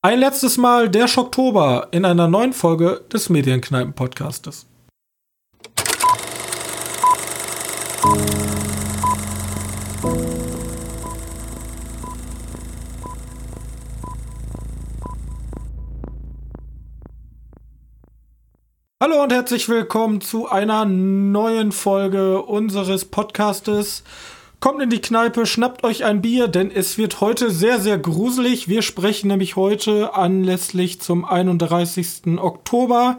[0.00, 4.64] Ein letztes Mal der Schocktober in einer neuen Folge des Medienkneipen-Podcastes.
[19.02, 24.04] Hallo und herzlich willkommen zu einer neuen Folge unseres Podcastes.
[24.60, 28.66] Kommt in die Kneipe, schnappt euch ein Bier, denn es wird heute sehr, sehr gruselig.
[28.68, 32.38] Wir sprechen nämlich heute anlässlich zum 31.
[32.38, 33.18] Oktober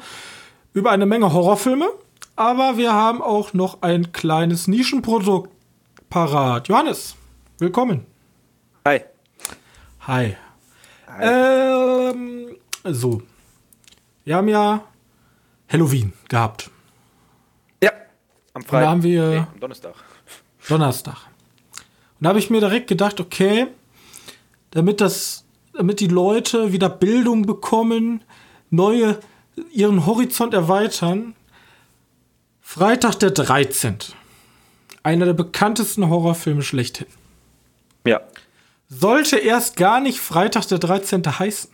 [0.73, 1.87] über eine Menge Horrorfilme.
[2.35, 5.49] Aber wir haben auch noch ein kleines Nischenprodukt
[6.09, 6.67] parat.
[6.67, 7.15] Johannes,
[7.57, 8.05] willkommen.
[8.85, 9.01] Hi.
[10.07, 10.35] Hi.
[11.07, 11.21] Hi.
[11.21, 13.21] Ähm, so.
[14.25, 14.83] Wir haben ja
[15.69, 16.69] Halloween gehabt.
[17.81, 17.91] Ja,
[18.53, 18.81] am Freitag.
[18.81, 19.95] Da haben wir nee, am Donnerstag.
[20.67, 21.29] Donnerstag.
[22.19, 23.67] Und da habe ich mir direkt gedacht, okay,
[24.71, 28.23] damit das, damit die Leute wieder Bildung bekommen,
[28.69, 29.19] neue,
[29.71, 31.33] ihren Horizont erweitern.
[32.61, 33.97] Freitag der 13.
[35.01, 37.07] Einer der bekanntesten Horrorfilme schlechthin.
[38.05, 38.21] Ja.
[38.89, 41.23] Sollte erst gar nicht Freitag der 13.
[41.39, 41.71] heißen.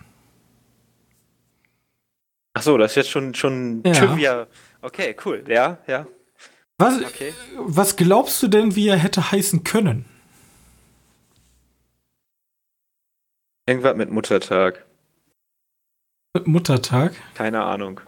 [2.54, 3.94] Ach so, das ist jetzt schon, schon Ja.
[3.94, 4.48] Trivia.
[4.82, 5.44] Okay, cool.
[5.48, 6.06] Ja, ja.
[6.78, 7.34] Was, Okay.
[7.58, 10.06] was glaubst du denn, wie er hätte heißen können?
[13.68, 14.86] Irgendwas mit Muttertag.
[16.46, 17.14] Muttertag.
[17.34, 18.02] Keine Ahnung.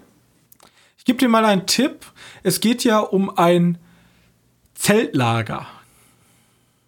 [0.97, 2.05] Ich gebe dir mal einen Tipp.
[2.44, 3.77] Es geht ja um ein
[4.75, 5.67] Zeltlager.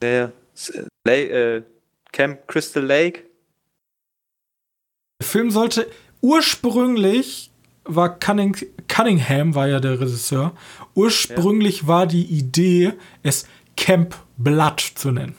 [0.02, 0.34] Der
[1.06, 1.64] La äh,
[2.12, 3.24] Camp Crystal Lake.
[5.22, 5.90] Der Film sollte
[6.22, 7.52] ursprünglich
[7.86, 8.56] war Cunning,
[8.88, 10.56] Cunningham war ja der Regisseur.
[10.94, 15.36] Ursprünglich war die Idee, es Camp Blood zu nennen.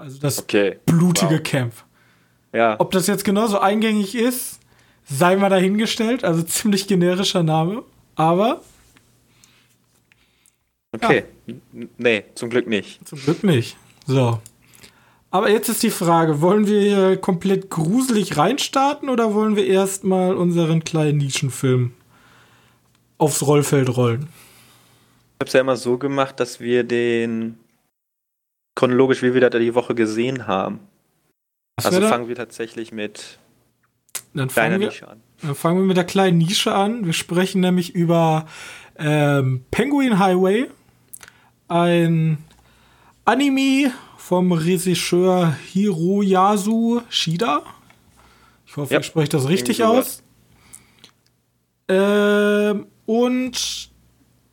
[0.00, 0.78] Also das Okay.
[0.86, 1.42] blutige Wow.
[1.42, 1.74] Camp.
[2.52, 2.76] Ja.
[2.78, 4.58] Ob das jetzt genauso eingängig ist,
[5.04, 6.24] sei mal dahingestellt.
[6.24, 7.82] Also ziemlich generischer Name.
[8.16, 8.62] Aber
[10.92, 11.24] Okay.
[11.46, 13.06] N- Nee, zum Glück nicht.
[13.06, 13.76] Zum Glück nicht.
[14.06, 14.40] So.
[15.30, 20.34] Aber jetzt ist die Frage, wollen wir hier komplett gruselig reinstarten oder wollen wir erstmal
[20.34, 21.92] unseren kleinen Nischenfilm
[23.18, 24.22] aufs Rollfeld rollen?
[25.34, 27.58] Ich hab's ja immer so gemacht, dass wir den
[28.78, 30.78] chronologisch, wie wir das die Woche gesehen haben.
[31.76, 32.14] Was Also wär da?
[32.14, 33.38] fangen wir tatsächlich mit
[34.34, 35.20] dann, fangen wir, Nische an.
[35.42, 37.04] dann fangen wir mit der kleinen Nische an.
[37.04, 38.46] Wir sprechen nämlich über
[38.96, 40.70] ähm, Penguin Highway,
[41.66, 42.38] ein
[43.24, 47.64] Anime vom Regisseur Hiroyasu Shida.
[48.64, 50.22] Ich hoffe, Ja, ich spreche das richtig aus.
[51.88, 53.90] Ähm, und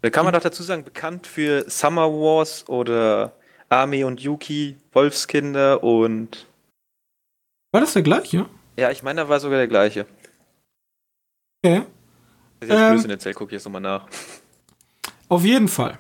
[0.02, 3.34] Da kann man doch dazu sagen, bekannt für Summer Wars oder
[3.70, 6.46] Ami und Yuki, Wolfskinder und.
[7.72, 8.46] war das der gleiche?
[8.78, 10.06] Ja, ich meine, da war sogar der gleiche.
[11.64, 11.84] Okay.
[12.60, 12.90] Das ist jetzt Ähm.
[12.92, 14.08] Blödsinn erzählt, guck ich jetzt nochmal nach.
[15.30, 15.98] Auf jeden Fall.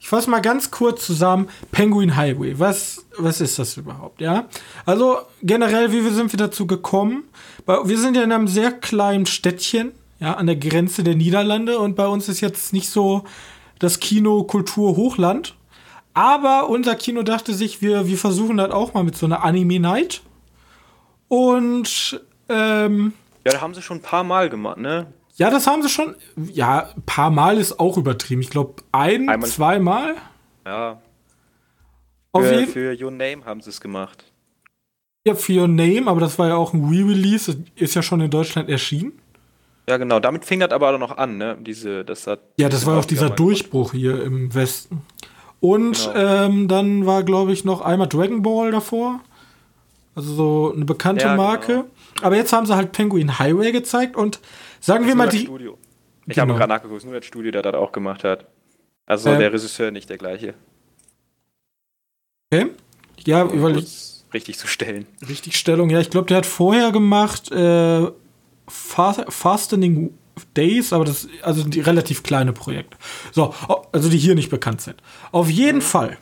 [0.00, 1.48] Ich fasse mal ganz kurz zusammen.
[1.72, 2.58] Penguin Highway.
[2.58, 4.20] Was, was ist das überhaupt?
[4.20, 4.48] Ja.
[4.84, 7.24] Also generell, wie wir sind wir dazu gekommen?
[7.66, 9.90] Wir sind ja in einem sehr kleinen Städtchen,
[10.20, 13.24] ja, an der Grenze der Niederlande und bei uns ist jetzt nicht so
[13.80, 15.56] das Kino Kultur Hochland.
[16.16, 19.78] Aber unser Kino dachte sich, wir, wir versuchen das auch mal mit so einer Anime
[19.78, 20.22] Night.
[21.28, 23.12] Und ähm,
[23.44, 25.12] Ja, da haben sie schon ein paar Mal gemacht, ne?
[25.34, 26.16] ja, das haben sie schon.
[26.36, 28.40] Ja, ein paar Mal ist auch übertrieben.
[28.40, 29.46] Ich glaube, ein, Einmal.
[29.46, 30.14] zweimal.
[30.64, 31.02] Ja.
[32.32, 34.24] Auf Für, jeden für Your Name haben sie es gemacht.
[35.26, 37.62] Fall für Your Name, aber das war ja auch ein Re-Release.
[37.74, 39.12] Ist ja schon in Deutschland erschienen.
[39.86, 40.18] Ja, genau.
[40.18, 41.58] Damit fing das aber auch noch an, ne?
[41.60, 42.40] Diese, das hat.
[42.58, 45.02] Ja, das war auch dieser Durchbruch hier im Westen.
[45.70, 46.44] Und Genau.
[46.44, 49.20] ähm, dann war, glaube ich, noch einmal Dragon Ball davor.
[50.14, 51.72] Also so eine bekannte Ja, Marke.
[51.72, 51.84] genau.
[52.22, 54.40] Aber jetzt haben sie halt Penguin Highway gezeigt und
[54.80, 55.44] sagen wir Nur mal das die.
[55.46, 55.76] Studio.
[56.26, 56.48] Ich Genau.
[56.48, 58.46] habe gerade nachgeguckt, nur das Studio, das das auch gemacht hat.
[59.06, 59.38] Also Ähm.
[59.38, 60.54] der Regisseur nicht der gleiche.
[62.52, 62.70] Okay.
[63.24, 65.06] Ja, Um weil ich, richtig zu stellen.
[65.28, 65.90] richtig Stellung.
[65.90, 68.06] Ja, ich glaube, der hat vorher gemacht äh,
[68.68, 70.14] Fa- Fastening
[70.54, 72.96] Days, aber das also die relativ kleine Projekte.
[73.32, 75.02] So, oh, also die hier nicht bekannt sind.
[75.32, 76.18] Auf jeden Fall.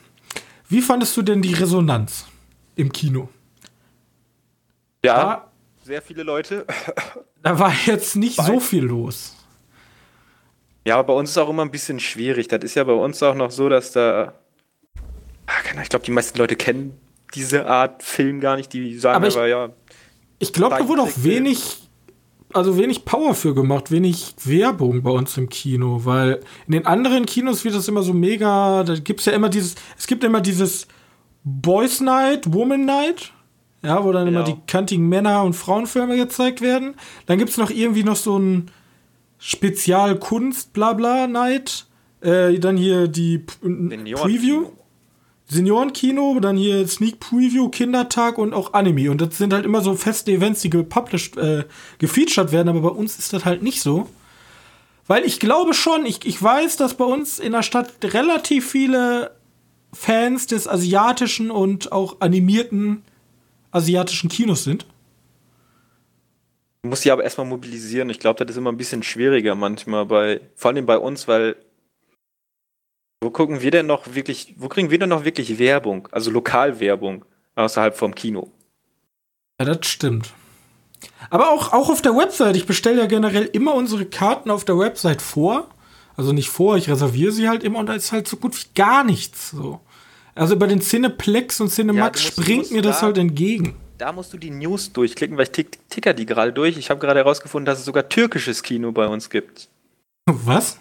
[0.68, 2.26] Wie fandest du denn die Resonanz
[2.76, 3.28] im Kino?
[5.04, 5.50] Ja, Da,
[5.84, 6.66] sehr viele Leute.
[7.42, 9.36] da war jetzt nicht Bei- so viel los.
[10.86, 12.48] Ja, aber bei uns ist auch immer ein bisschen schwierig.
[12.48, 14.34] Das ist ja bei uns auch noch so, dass da.
[15.46, 16.98] Ah, keine Ahnung, Ich glaube, die meisten Leute kennen
[17.34, 18.72] diese Art Film gar nicht.
[18.72, 19.68] Die sagen Aber aber, ich- ja.
[20.40, 21.83] Ich glaube, da wurde auch wenig,
[22.54, 27.26] also wenig Power für gemacht, wenig Werbung bei uns im Kino, weil in den anderen
[27.26, 30.40] Kinos wird das immer so mega, da gibt es ja immer dieses, es gibt immer
[30.40, 30.86] dieses
[31.42, 33.32] Boys Night, Woman Night,
[33.82, 34.56] ja, wo dann immer Genau.
[34.56, 36.94] die kantigen Männer- und Frauenfilme gezeigt werden.
[37.26, 38.70] Dann gibt es noch irgendwie noch so ein
[39.38, 41.86] Spezialkunst-Blabla-Night.
[42.22, 44.68] Äh, dann hier die P Preview.
[45.54, 49.10] Seniorenkino, dann hier Sneak Preview, Kindertag und auch Anime.
[49.10, 51.64] Und das sind halt immer so feste Events, die gepublished, äh,
[51.98, 54.08] gefeatured werden, aber bei uns ist das halt nicht so.
[55.06, 59.32] Weil ich glaube schon, ich, ich weiß, dass bei uns in der Stadt relativ viele
[59.92, 63.02] Fans des asiatischen und auch animierten
[63.70, 64.86] asiatischen Kinos sind.
[66.82, 68.10] Du musst sie aber erstmal mobilisieren.
[68.10, 71.56] Ich glaube, das ist immer ein bisschen schwieriger manchmal bei, vor allem bei uns, weil
[73.24, 76.08] wo gucken wir denn noch wirklich, wo kriegen wir denn noch wirklich Werbung?
[76.12, 77.24] Also Lokalwerbung
[77.56, 78.50] außerhalb vom Kino.
[79.60, 80.32] Ja, das stimmt.
[81.30, 82.56] Aber auch, auch auf der Website.
[82.56, 85.68] Ich bestelle ja generell immer unsere Karten auf der Website vor.
[86.16, 88.66] Also nicht vor, ich reserviere sie halt immer und da ist halt so gut wie
[88.74, 89.50] gar nichts.
[89.50, 89.80] So.
[90.34, 93.76] Also bei den Cineplex und Cinemax Ja, springt mir das da- halt entgegen.
[93.98, 96.76] Da musst du die News durchklicken, weil ich tick, ticker die gerade durch.
[96.76, 99.68] Ich habe gerade herausgefunden, dass es sogar türkisches Kino bei uns gibt.
[100.26, 100.78] Was?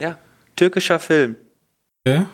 [0.00, 0.18] Ja,
[0.56, 1.36] türkischer Film.
[2.06, 2.26] Ja.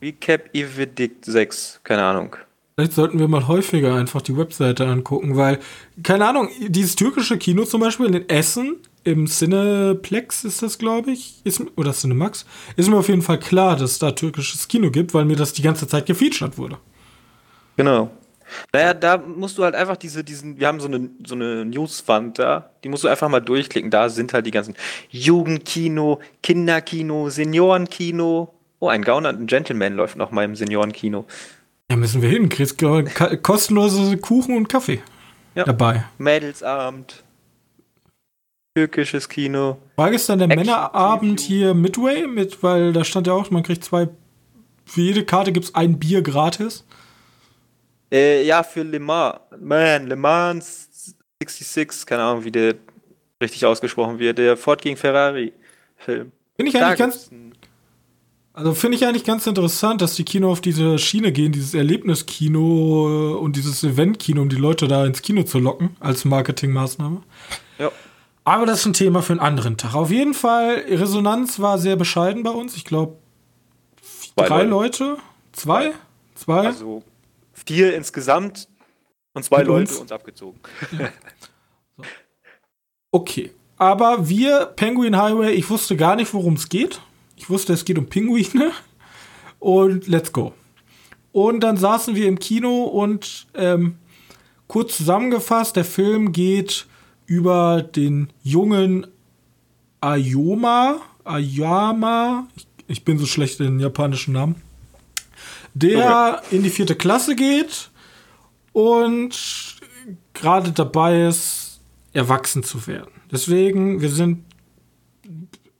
[0.00, 1.80] Recap Evedict 6.
[1.82, 2.36] Keine Ahnung.
[2.74, 5.58] Vielleicht sollten wir mal häufiger einfach die Webseite angucken, weil,
[6.02, 11.40] keine Ahnung, dieses türkische Kino zum Beispiel in Essen, im Cineplex ist das, glaube ich,
[11.44, 12.46] ist, oder Cinemax,
[12.76, 15.52] ist mir auf jeden Fall klar, dass es da türkisches Kino gibt, weil mir das
[15.52, 16.78] die ganze Zeit gefeatured wurde.
[17.76, 18.10] Genau.
[18.72, 22.38] Naja, da musst du halt einfach diese, diesen, wir haben so eine, so eine Newswand
[22.38, 23.90] da, die musst du einfach mal durchklicken.
[23.90, 24.74] Da sind halt die ganzen
[25.10, 28.54] Jugendkino, Kinderkino, Seniorenkino.
[28.82, 31.24] Oh, ein Gauner und ein Gentleman läuft noch mal im Seniorenkino.
[31.88, 32.48] Ja, müssen wir hin.
[32.48, 32.82] Kriegst
[33.42, 35.00] kostenlose Kuchen und Kaffee
[35.54, 35.62] Ja.
[35.62, 36.02] dabei.
[36.18, 37.22] Mädelsabend,
[38.74, 39.78] türkisches Kino.
[40.10, 43.84] Ist dann der Action Männerabend hier Midway mit, weil da stand ja auch, man kriegt
[43.84, 44.08] zwei,
[44.84, 46.84] für jede Karte gibt es ein Bier gratis.
[48.10, 49.38] Äh, ja, für Le Mans.
[49.60, 52.74] Man, Le Mans 66, keine Ahnung, wie der
[53.40, 54.38] richtig ausgesprochen wird.
[54.38, 56.32] Der Ford gegen Ferrari-Film.
[56.56, 57.30] Finde ich Da eigentlich ganz,
[58.52, 63.32] also finde ich eigentlich ganz interessant, dass die Kino auf diese Schiene gehen, dieses Erlebniskino
[63.32, 67.22] äh, und dieses Eventkino, um die Leute da ins Kino zu locken, als Marketingmaßnahme.
[67.78, 67.90] Ja.
[68.44, 69.94] Aber das ist ein Thema für einen anderen Tag.
[69.94, 72.76] Auf jeden Fall, Resonanz war sehr bescheiden bei uns.
[72.76, 73.16] Ich glaube,
[74.36, 75.16] drei Leute.
[75.52, 75.92] Zwei?
[76.34, 76.66] Zwei?
[76.66, 77.02] Also
[77.52, 78.68] vier insgesamt
[79.34, 80.00] und zwei Mit Leute uns?
[80.00, 80.60] uns abgezogen.
[83.12, 83.52] Okay.
[83.76, 87.00] Aber wir, Penguin Highway, ich wusste gar nicht, worum es geht.
[87.42, 88.70] Ich wusste, es geht um Pinguine.
[89.58, 90.54] Und let's go.
[91.32, 93.96] Und dann saßen wir im Kino und ähm,
[94.68, 96.86] kurz zusammengefasst, der Film geht
[97.26, 99.08] über den jungen
[100.00, 104.62] Ayoma, Ayama, ich, ich bin so schlecht in japanischen Namen,
[105.74, 107.90] der in die vierte Klasse geht
[108.72, 109.80] und
[110.32, 111.80] gerade dabei ist,
[112.12, 113.10] erwachsen zu werden.
[113.32, 114.44] Deswegen, wir sind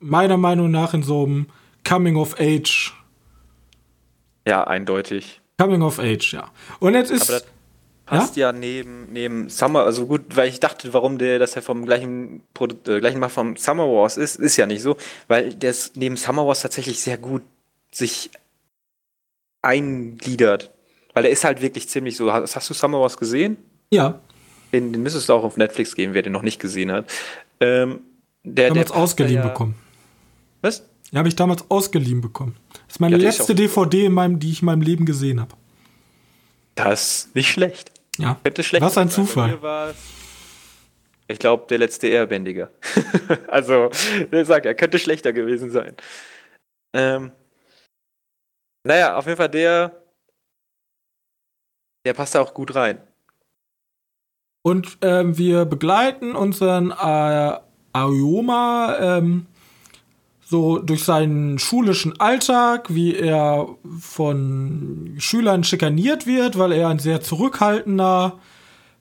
[0.02, 1.46] meiner Meinung nach in so einem
[1.88, 2.92] Coming of Age.
[4.46, 5.40] Ja, eindeutig.
[5.58, 6.50] Coming of Age, ja.
[6.80, 7.30] Und jetzt ist.
[7.30, 7.46] Aber das
[8.06, 11.86] passt ja, neben, neben Summer, also gut, weil ich dachte, warum der, dass er vom
[11.86, 14.96] gleichen Produkt, äh, gleichen Macher vom Summer Wars ist, ist ja nicht so,
[15.28, 17.42] weil der ist neben Summer Wars tatsächlich sehr gut
[17.92, 18.30] sich
[19.62, 20.72] eingliedert.
[21.14, 22.32] Weil er ist halt wirklich ziemlich so.
[22.32, 23.56] Hast, hast du Summer Wars gesehen?
[23.90, 24.20] ja,
[24.72, 27.10] Den, den müsstest du auch auf Netflix geben, wer den noch nicht gesehen hat.
[27.60, 28.00] Ähm,
[28.42, 29.74] der, der passt ausgeliehen ja, bekommen.
[30.62, 30.88] Was?
[31.10, 32.56] Ja, habe ich damals ausgeliehen bekommen.
[32.72, 35.54] Das ist meine Ja, letzte DVD, in meinem, die ich in meinem Leben gesehen habe.
[36.74, 37.92] Das ist nicht schlecht.
[38.18, 38.38] Ja.
[38.42, 39.26] Könnte schlecht Was ein sein.
[39.26, 39.94] Zufall.
[41.28, 42.70] Ich glaube, der letzte Airbändiger.
[43.48, 43.90] also,
[44.32, 45.96] der sagt, er könnte schlechter gewesen sein.
[46.94, 47.32] Ähm,
[48.84, 49.98] naja, auf jeden Fall der.
[52.04, 53.00] Der passt da auch gut rein.
[54.64, 57.58] Und ähm, wir begleiten unseren äh,
[57.92, 59.46] Aoyoma ähm,
[60.52, 63.68] so durch seinen schulischen Alltag, wie er
[63.98, 68.38] von Schülern schikaniert wird, weil er ein sehr zurückhaltender,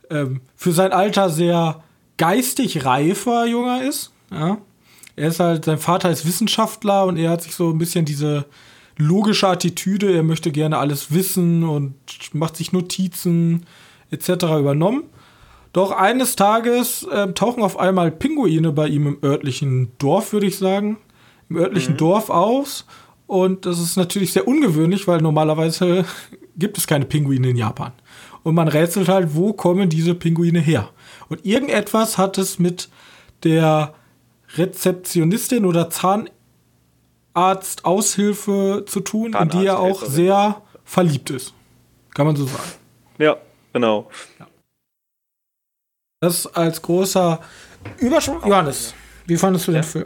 [0.10, 1.84] ähm, für sein Alter sehr
[2.16, 4.14] geistig reifer Junger ist.
[4.32, 4.60] Ja.
[5.18, 8.46] Er ist halt, sein Vater ist Wissenschaftler und er hat sich so ein bisschen diese
[8.96, 11.96] logische Attitüde, er möchte gerne alles wissen und
[12.32, 13.66] macht sich Notizen
[14.10, 14.30] etc.
[14.58, 15.04] übernommen.
[15.74, 20.58] Doch eines Tages äh, tauchen auf einmal Pinguine bei ihm im örtlichen Dorf, würde ich
[20.58, 20.98] sagen,
[21.52, 22.86] im örtlichen Dorf aus.
[23.28, 26.06] Und das ist natürlich sehr ungewöhnlich, weil normalerweise
[26.58, 27.92] gibt es keine Pinguine in Japan.
[28.44, 30.90] Und man rätselt halt, wo kommen diese Pinguine her?
[31.30, 32.90] Und irgendetwas hat es mit
[33.44, 33.94] der
[34.56, 41.54] Rezeptionistin oder Zahnarztaushilfe zu tun, in die er auch sehr verliebt ist.
[42.14, 42.64] Kann man so sagen.
[43.18, 43.38] Ja,
[43.72, 44.10] genau.
[46.20, 47.40] Das als großer
[48.00, 48.42] Überschwung.
[48.46, 48.94] Johannes,
[49.26, 49.80] wie fandest du Ja.
[49.80, 50.06] den Film?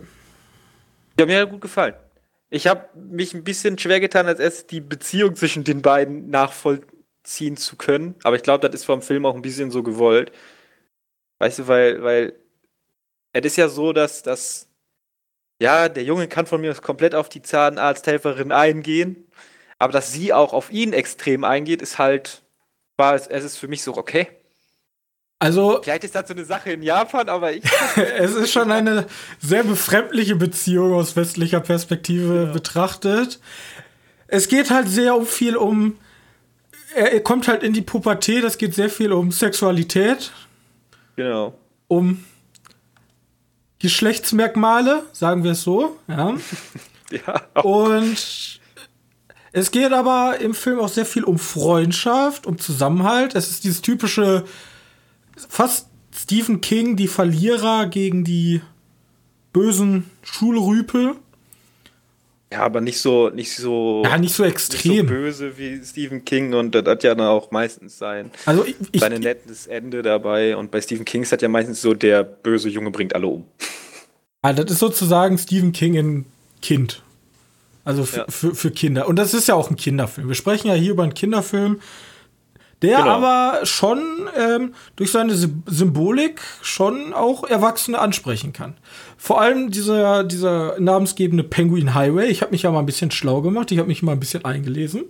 [1.19, 1.95] Ja, mir hat gut gefallen.
[2.50, 7.57] Ich habe mich ein bisschen schwer getan, als erst die Beziehung zwischen den beiden nachvollziehen
[7.57, 8.15] zu können.
[8.24, 10.31] Aber ich glaube, das ist vom Film auch ein bisschen so gewollt.
[11.39, 12.34] Weißt du, weil, weil
[13.34, 14.69] es ist ja so, dass, dass
[15.62, 19.27] ja, der Junge kann von mir komplett auf die Zahnarzthelferin eingehen.
[19.79, 22.43] Aber dass sie auch auf ihn extrem eingeht, ist halt,
[22.98, 24.27] war es, es ist für mich so, okay.
[25.46, 27.64] Also, Vielleicht ist das so eine Sache in Japan, aber ich.
[28.18, 29.06] es ist schon eine
[29.40, 33.40] sehr befremdliche Beziehung aus westlicher Perspektive betrachtet.
[34.28, 35.98] Es geht halt sehr um viel um.
[36.96, 40.32] Er, er kommt halt in die Pubertät, es geht sehr viel um Sexualität,
[41.16, 41.54] genau.
[41.88, 42.24] um
[43.80, 46.36] Geschlechtsmerkmale, sagen wir es so, ja.
[47.12, 47.62] Ja.
[47.62, 48.60] Und
[49.52, 53.36] es geht aber im Film auch sehr viel um Freundschaft, um Zusammenhalt.
[53.36, 54.44] Es ist dieses typische,
[55.50, 58.62] fast Stephen King, die Verlierer gegen die
[59.54, 61.15] bösen Schulrüpel.
[62.51, 64.04] Ja, aber nicht so, nicht so.
[64.06, 65.08] Ja, nicht so nicht so extrem.
[65.08, 69.01] böse wie Stephen King und das hat ja dann auch meistens sein, also ich, ich,
[69.01, 72.92] nettes Ende dabei und bei Stephen King ist das ja meistens so, der böse Junge
[72.92, 73.46] bringt alle um.
[74.42, 76.25] ah, das ist sozusagen Stephen King in
[76.62, 77.01] Kind.
[77.84, 78.25] Also Ja.
[78.30, 79.08] für, für Kinder.
[79.08, 80.27] Und das ist ja auch ein Kinderfilm.
[80.27, 81.82] Wir sprechen ja hier über einen Kinderfilm,
[82.86, 83.10] der Genau.
[83.12, 84.01] aber schon
[84.38, 88.75] ähm, durch seine Sy- Symbolik schon auch Erwachsene ansprechen kann.
[89.18, 92.27] Vor allem dieser, dieser namensgebende Penguin Highway.
[92.27, 93.72] Ich habe mich ja mal ein bisschen schlau gemacht.
[93.72, 95.04] Ich habe mich mal ein bisschen eingelesen.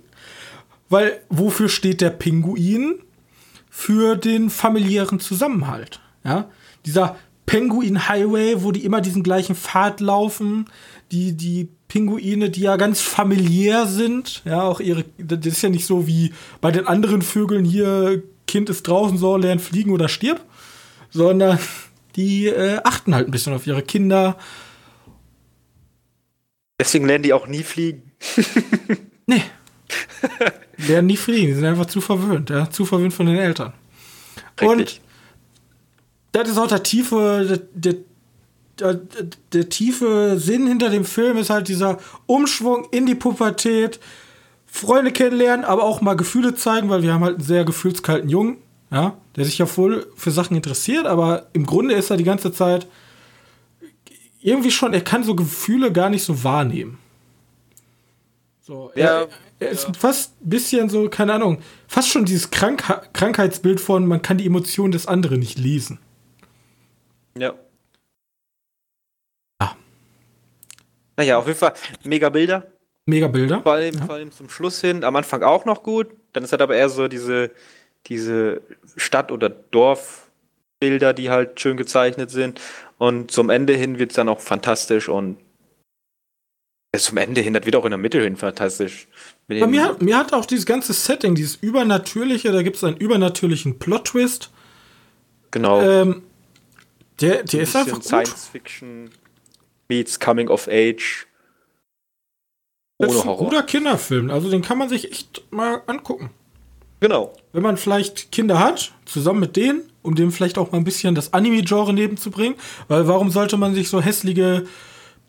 [0.89, 2.95] Weil wofür steht der Pinguin?
[3.69, 5.99] Für den familiären Zusammenhalt.
[6.23, 6.49] Ja?
[6.85, 10.65] Dieser Penguin Highway, wo die immer diesen gleichen Pfad laufen.
[11.11, 14.41] Die, die Pinguine, die ja ganz familiär sind.
[14.43, 18.69] Ja, auch ihre, das ist ja nicht so wie bei den anderen Vögeln hier, Kind
[18.69, 20.43] ist draußen, so, lernt fliegen oder stirb.
[21.09, 21.57] Sondern
[22.17, 24.37] die äh, achten halt ein bisschen auf ihre Kinder.
[26.77, 28.11] Deswegen lernen die auch nie fliegen.
[29.27, 29.41] Nee.
[30.77, 33.73] Lernen nie fliegen, die sind einfach zu verwöhnt, ja, zu verwöhnt von den Eltern.
[34.61, 35.01] Und Richtig.
[36.31, 38.03] das ist auch der tiefe, der, der,
[38.79, 38.99] der,
[39.53, 43.99] der tiefe Sinn hinter dem Film ist halt dieser Umschwung in die Pubertät,
[44.65, 48.57] Freunde kennenlernen, aber auch mal Gefühle zeigen, weil wir haben halt einen sehr gefühlskalten Jungen,
[48.91, 52.51] ja, der sich ja voll für Sachen interessiert, aber im Grunde ist er die ganze
[52.51, 52.87] Zeit
[54.41, 56.99] irgendwie schon, er kann so Gefühle gar nicht so wahrnehmen.
[58.61, 59.27] So, Ja,
[59.59, 64.21] er, ist fast ein bisschen so, keine Ahnung, fast schon dieses Krank Krankheitsbild von, man
[64.21, 65.99] kann die Emotionen des anderen nicht lesen.
[67.37, 67.53] Ja.
[69.59, 69.75] Ah.
[71.17, 72.67] Naja, auf jeden Fall mega Bilder.
[73.05, 73.61] Mega Bilder.
[73.61, 75.03] Vor allem, vor allem zum Schluss hin.
[75.03, 76.07] Am Anfang auch noch gut.
[76.33, 77.51] Dann ist halt aber eher so diese,
[78.07, 78.61] diese
[78.97, 82.59] Stadt- oder Dorfbilder, die halt schön gezeichnet sind.
[82.97, 85.37] Und zum Ende hin wird es dann auch fantastisch und
[86.95, 89.07] ja, zum Ende hin, das wird auch in der Mitte hin fantastisch.
[89.47, 92.97] Bei mir, hat- mir hat auch dieses ganze Setting, dieses Übernatürliche, da gibt es einen
[92.97, 94.49] übernatürlichen Plot-Twist.
[95.51, 95.81] genau.
[95.81, 96.23] Ähm,
[97.21, 98.03] der, der ist einfach gut.
[98.05, 99.09] Science Fiction
[99.89, 101.25] meets Coming of Age.
[102.97, 103.49] Das Ohne ist ein Horror.
[103.49, 104.29] guter Kinderfilm.
[104.31, 106.29] Also den kann man sich echt mal angucken.
[107.01, 107.33] Genau.
[107.51, 111.13] Wenn man vielleicht Kinder hat, zusammen mit denen, um dem vielleicht auch mal ein bisschen
[111.13, 112.55] das Anime-Genre nebenzubringen.
[112.87, 114.65] Weil warum sollte man sich so hässliche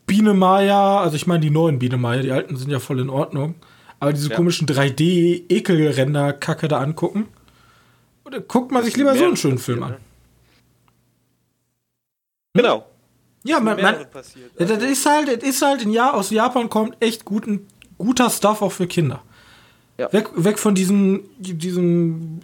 [0.07, 3.11] Biene Maya, also ich meine die neuen Biene Maya, die alten sind ja voll in
[3.11, 3.57] Ordnung,
[3.99, 4.37] aber diese Ja.
[4.37, 7.27] komischen 3D-Ekelränder-Kacke da angucken?
[8.25, 9.97] Oder guckt man sich lieber so einen schönen Film an.
[12.55, 12.87] Genau.
[13.47, 14.51] Ja, man, man, passiert.
[14.59, 17.67] Ja, das ist halt, das ist halt in ja aus Japan kommt echt guten,
[17.99, 19.23] guter Stuff auch für Kinder.
[19.99, 20.13] Ja.
[20.13, 22.41] Weg, weg von diesem, diesem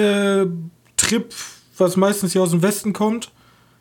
[0.00, 1.34] LSD-Trip,
[1.78, 3.30] was meistens hier aus dem Westen kommt.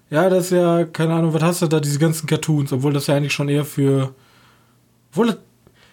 [0.10, 3.08] Ja, das ist ja, keine Ahnung, was hast du da, diese ganzen Cartoons, obwohl das
[3.08, 4.14] ja eigentlich schon eher für.
[5.12, 5.38] Obwohl, das-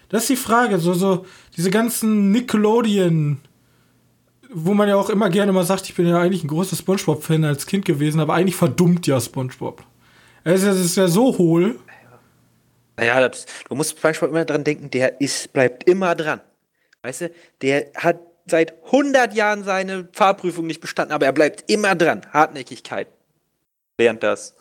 [0.09, 1.25] das ist die Frage, so, so,
[1.57, 3.39] diese ganzen Nickelodeon,
[4.49, 7.43] wo man ja auch immer gerne mal sagt, ich bin ja eigentlich ein großer Spongebob-Fan
[7.43, 9.83] als Kind gewesen, aber eigentlich verdummt ja Spongebob.
[10.43, 11.79] Es ist, es ist ja so hohl.
[12.95, 16.41] Naja, das, du musst manchmal immer dran denken, der ist, bleibt immer dran.
[17.03, 21.95] Weißt du, der hat seit 100 Jahren seine Fahrprüfung nicht bestanden, aber er bleibt immer
[21.95, 22.21] dran.
[22.31, 23.07] Hartnäckigkeit.
[23.99, 24.55] Lernt das.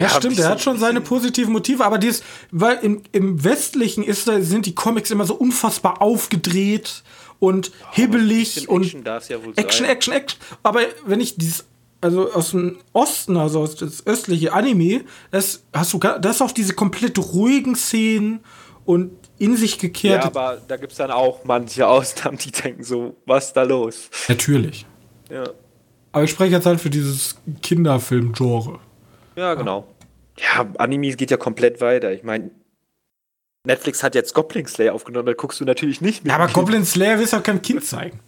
[0.00, 4.02] Ja, Ja, stimmt, er hat schon seine positiven Motive, aber dies, weil im, im Westlichen
[4.02, 7.04] ist, sind die Comics immer so unfassbar aufgedreht
[7.44, 9.84] und hibbelig Bisschen und Action ja Action.
[9.86, 10.40] Action, Action.
[10.62, 11.64] Aber wenn ich dieses,
[12.00, 16.74] also aus dem Osten, also aus das östliche Anime, das hast du, das auch diese
[16.74, 18.40] komplett ruhigen Szenen
[18.84, 20.24] und in sich Ja, gekehrt.
[20.24, 24.10] aber da gibt es dann auch manche Ausnahmen, die denken so, was ist da los?
[24.28, 24.86] Natürlich.
[25.30, 25.44] Ja.
[26.12, 28.78] Aber ich spreche jetzt halt für dieses Kinderfilm-Genre.
[29.36, 29.88] Ja, genau.
[30.38, 32.12] Ja, Anime geht ja komplett weiter.
[32.12, 32.50] Ich meine,
[33.64, 36.36] Netflix hat jetzt Goblin Slayer aufgenommen, da guckst du natürlich nicht mehr.
[36.36, 38.20] Ja, aber Goblin Slayer willst du auch kein Kind zeigen.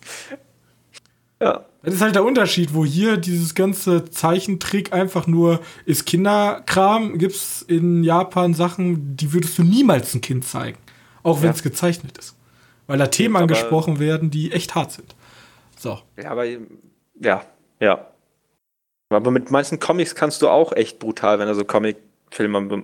[1.40, 1.66] Ja.
[1.82, 7.36] Das ist halt der Unterschied, wo hier dieses ganze Zeichentrick einfach nur ist Kinderkram, gibt
[7.36, 10.78] es in Japan Sachen, die würdest du niemals ein Kind zeigen.
[11.22, 11.64] Auch wenn es ja.
[11.64, 12.34] gezeichnet ist.
[12.86, 15.14] Weil da Themen angesprochen werden, die echt hart sind.
[15.78, 16.00] So.
[16.16, 16.44] Ja, aber
[17.20, 17.44] ja,
[17.78, 18.06] ja.
[19.10, 22.82] Aber mit meisten Comics kannst du auch echt brutal, wenn er so Comic-Filme.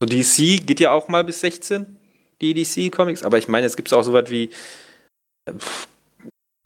[0.00, 1.96] So DC geht ja auch mal bis 16,
[2.40, 4.50] die DC-Comics, aber ich meine, es gibt auch so was wie.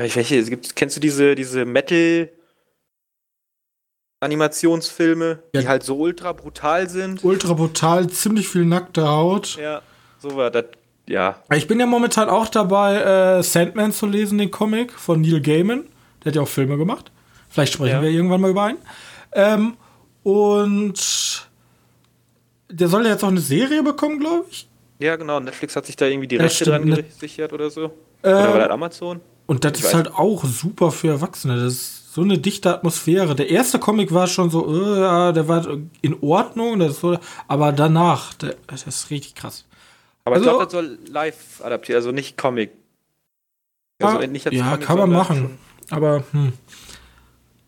[0.01, 2.31] Welche, es gibt, kennst du diese, diese Metal-
[4.21, 5.61] Animationsfilme, ja.
[5.61, 7.25] die halt so ultra brutal sind.
[7.25, 9.57] Ultra brutal, ziemlich viel nackte Haut.
[9.57, 9.83] Ja,
[10.19, 10.65] so war das,
[11.07, 11.41] ja.
[11.55, 12.97] Ich bin ja momentan auch dabei,
[13.39, 15.85] äh, Sandman zu lesen, den Comic von Neil Gaiman.
[16.23, 17.13] Der hat ja auch Filme gemacht.
[17.49, 18.03] Vielleicht sprechen ja.
[18.03, 18.79] wir irgendwann mal über einen.
[19.33, 19.77] Ähm,
[20.25, 21.48] und
[22.71, 24.69] der soll ja jetzt auch eine Serie bekommen, glaube ich.
[24.99, 25.41] Ja, genau.
[25.41, 27.93] Netflix hat sich da irgendwie die Rechte dran gesichert oder so.
[28.23, 29.21] Äh, oder war das Amazon?
[29.47, 31.55] Und das ich ist halt auch super für Erwachsene.
[31.57, 33.35] Das ist so eine dichte Atmosphäre.
[33.35, 35.67] Der erste Comic war schon so, äh, der war
[36.03, 39.65] in Ordnung, das so, aber danach, der, das ist richtig krass.
[40.25, 42.73] Aber also, ich glaube, das soll live adaptiert, also nicht Comic.
[44.01, 45.59] Also nicht ja, Comic, kann man machen.
[45.91, 46.53] Aber, hm.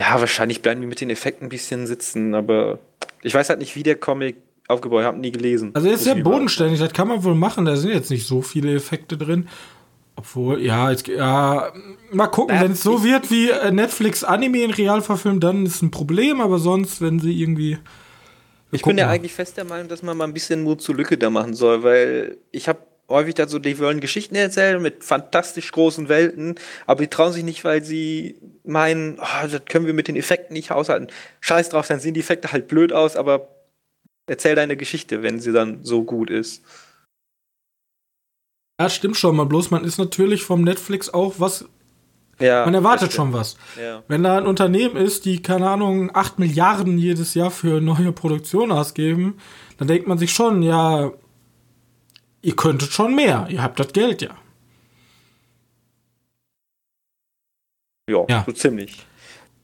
[0.00, 2.78] Ja, wahrscheinlich bleiben die mit den Effekten ein bisschen sitzen, aber
[3.22, 4.36] ich weiß halt nicht, wie der Comic
[4.70, 5.70] aufgebaut, ich habe nie gelesen.
[5.74, 8.74] Also ist sehr bodenständig, das kann man wohl machen, da sind jetzt nicht so viele
[8.74, 9.48] Effekte drin.
[10.16, 11.72] Obwohl, ja, jetzt, ja,
[12.12, 15.82] mal gucken, wenn es so wird wie äh, Netflix Anime in Real verfilmt, dann ist
[15.82, 17.78] ein Problem, aber sonst, wenn sie irgendwie.
[18.70, 19.12] Ich bin ja mal.
[19.12, 21.82] eigentlich fest der Meinung, dass man mal ein bisschen Mut zur Lücke da machen soll,
[21.82, 26.54] weil ich habe häufig dazu, die wollen Geschichten erzählen mit fantastisch großen Welten,
[26.86, 30.54] aber die trauen sich nicht, weil sie meinen, oh, das können wir mit den Effekten
[30.54, 31.08] nicht haushalten.
[31.40, 33.48] Scheiß drauf, dann sehen die Effekte halt blöd aus, aber
[34.26, 36.64] erzähl deine Geschichte, wenn sie dann so gut ist.
[38.80, 39.44] Ja, stimmt schon mal.
[39.44, 41.66] Bloß man ist natürlich vom Netflix auch was.
[42.38, 43.56] Ja, man erwartet schon was.
[43.78, 44.02] Ja.
[44.08, 48.72] Wenn da ein Unternehmen ist, die, keine Ahnung, 8 Milliarden jedes Jahr für neue Produktion
[48.72, 49.36] ausgeben,
[49.76, 51.12] dann denkt man sich schon, ja,
[52.40, 53.46] ihr könntet schon mehr.
[53.50, 54.34] Ihr habt das Geld ja.
[58.08, 58.44] Ja, ja.
[58.46, 59.04] so ziemlich.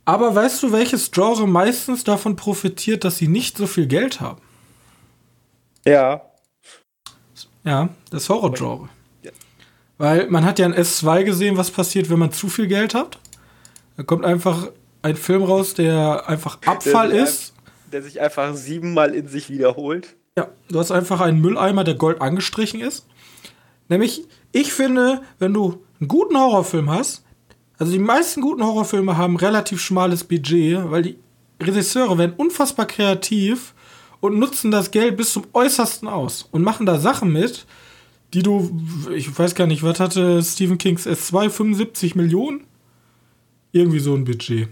[0.05, 4.41] Aber weißt du, welches Genre meistens davon profitiert, dass sie nicht so viel Geld haben?
[5.87, 6.23] Ja.
[7.65, 8.89] Ja, das Horror-Genre.
[9.23, 9.31] Ja.
[9.99, 13.19] Weil man hat ja in S2 gesehen, was passiert, wenn man zu viel Geld hat.
[13.97, 14.69] Da kommt einfach
[15.03, 17.55] ein Film raus, der einfach Abfall der ist.
[17.57, 20.17] Ein, der sich einfach siebenmal in sich wiederholt.
[20.37, 23.07] Ja, du hast einfach einen Mülleimer, der gold angestrichen ist.
[23.89, 27.25] Nämlich, ich finde, wenn du einen guten Horrorfilm hast,
[27.79, 31.19] also die meisten guten Horrorfilme haben relativ schmales Budget, weil die
[31.63, 33.75] Regisseure werden unfassbar kreativ
[34.21, 37.67] und nutzen das Geld bis zum Äußersten aus und machen da Sachen mit,
[38.35, 38.81] die du,
[39.15, 42.65] ich weiß gar nicht, was hatte Stephen Kings S2, 75 Millionen?
[43.73, 44.69] Irgendwie so ein Budget.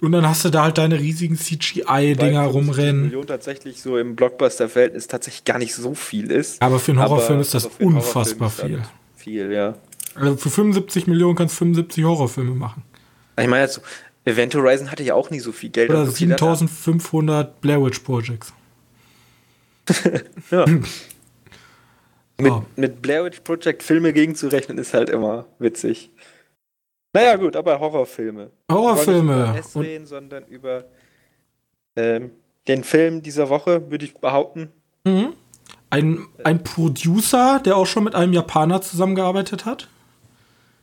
[0.00, 3.02] Und dann hast du da halt deine riesigen CGI-Dinger rumrennen.
[3.02, 6.62] Millionen tatsächlich so im Blockbuster-Verhältnis tatsächlich gar nicht so viel ist.
[6.62, 8.82] Aber für einen Horrorfilm ist das unfassbar viel.
[9.16, 9.74] Viel, ja.
[10.14, 12.82] Also für 75 Millionen kannst du 75 Horrorfilme machen.
[13.40, 13.80] Ich meine jetzt,
[14.28, 15.90] Event Horizon hatte ja auch nie so viel Geld.
[15.90, 18.52] Oder 7500 Blair Witch Projects.
[20.50, 20.66] ja.
[22.38, 22.64] mit, oh.
[22.76, 26.10] mit Blair Witch Project Filme gegenzurechnen ist halt immer witzig.
[27.12, 28.50] Naja, gut, aber Horrorfilme.
[28.70, 29.54] Horrorfilme.
[29.54, 30.84] Nicht über reden, sondern über
[31.96, 32.30] ähm,
[32.68, 34.68] den Film dieser Woche, würde ich behaupten.
[35.04, 35.32] Mhm.
[35.90, 39.88] Ein, ein Producer, der auch schon mit einem Japaner zusammengearbeitet hat.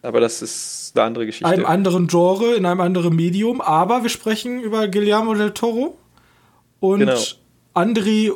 [0.05, 1.47] Aber das ist eine andere Geschichte.
[1.47, 3.59] Einem anderen Genre, in einem anderen Medium.
[3.59, 5.97] Aber wir sprechen über Guillermo del Toro
[6.79, 7.17] und genau.
[7.73, 8.31] Andri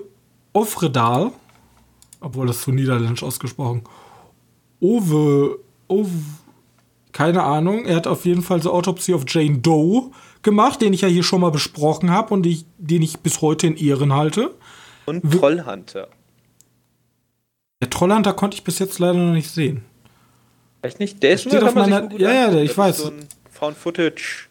[0.52, 1.32] Ofredal.
[2.22, 3.84] Obwohl das zu niederländisch ausgesprochen.
[4.80, 5.60] Ove.
[5.88, 6.10] Ove
[7.12, 7.86] keine Ahnung.
[7.86, 11.24] Er hat auf jeden Fall so Autopsy of Jane Doe gemacht, den ich ja hier
[11.24, 14.56] schon mal besprochen habe und ich, den ich bis heute in Ehren halte.
[15.06, 16.08] Und Trollhunter.
[17.82, 19.84] Der Trollhunter konnte ich bis jetzt leider noch nicht sehen.
[20.82, 21.22] Echt nicht?
[21.24, 22.12] Der ist steht auf meiner.
[22.14, 22.98] Ja, ja, der, ich weiß.
[23.00, 24.48] so ein Found Footage.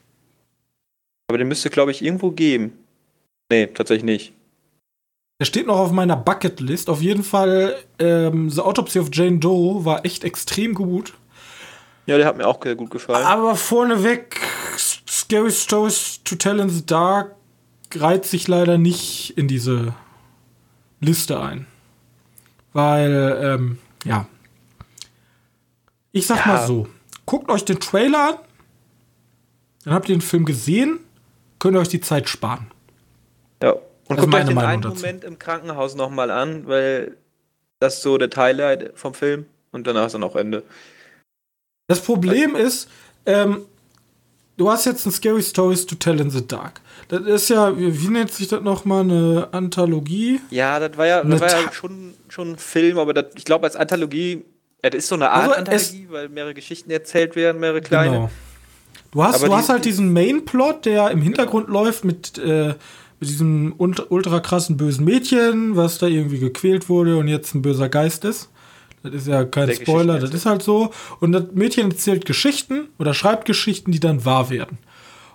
[1.28, 2.72] Aber den müsste, glaube ich, irgendwo geben.
[3.50, 4.32] Nee, tatsächlich nicht.
[5.40, 6.90] Der steht noch auf meiner Bucketlist.
[6.90, 11.14] Auf jeden Fall, ähm, The Autopsy of Jane Doe war echt extrem gut.
[12.06, 13.24] Ja, der hat mir auch sehr gut gefallen.
[13.24, 14.40] Aber vorneweg,
[14.76, 17.36] Scary Stories to Tell in the Dark
[17.94, 19.94] reiht sich leider nicht in diese
[21.00, 21.66] Liste ein.
[22.72, 24.26] Weil, ähm, ja,
[26.12, 26.46] ich sag ja.
[26.46, 26.86] mal so,
[27.26, 28.34] guckt euch den Trailer an.
[29.84, 31.00] dann habt ihr den Film gesehen,
[31.58, 32.70] könnt ihr euch die Zeit sparen.
[33.62, 33.72] Ja.
[34.08, 34.96] Und guckt euch den Meinung einen dazu.
[34.96, 37.16] Moment im Krankenhaus nochmal an, weil
[37.80, 40.62] das ist so der Highlight vom Film und danach ist dann auch Ende.
[41.88, 42.88] Das Problem ist,
[43.26, 43.66] ähm,
[44.56, 46.80] du hast jetzt ein Scary Stories to Tell in the Dark.
[47.08, 50.40] Das ist ja, wie, wie nennt sich das nochmal, eine Anthologie?
[50.50, 53.64] Ja, das war ja, das war ja schon, schon ein Film, aber das, ich glaube
[53.64, 54.44] als Anthologie,
[54.82, 58.10] ja, das ist so eine Art Also Anthologie, weil mehrere Geschichten erzählt werden, mehrere kleine.
[58.12, 58.30] Genau.
[59.10, 62.74] Du hast, Aber du die- hast halt diesen Main-Plot, der im Hintergrund läuft mit, äh,
[63.20, 67.88] mit diesem ultra, krassen bösen Mädchen, was da irgendwie gequält wurde und jetzt ein böser
[67.88, 68.50] Geist ist.
[69.02, 70.90] Das ist ja kein Der Spoiler, das ist halt so.
[71.20, 74.78] Und das Mädchen erzählt Geschichten oder schreibt Geschichten, die dann wahr werden.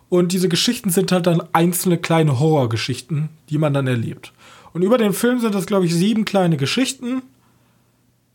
[0.09, 4.31] Und diese Geschichten sind halt dann einzelne kleine Horrorgeschichten, die man dann erlebt.
[4.73, 7.23] Und über den Film sind das, glaube ich, sieben kleine Geschichten,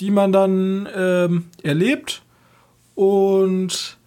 [0.00, 2.22] die man dann ähm, erlebt.
[2.94, 3.98] Und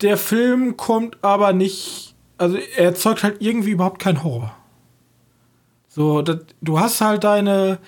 [0.00, 4.54] der Film kommt aber nicht, also er erzeugt halt irgendwie überhaupt keinen Horror.
[5.88, 7.78] So, das, du hast halt deine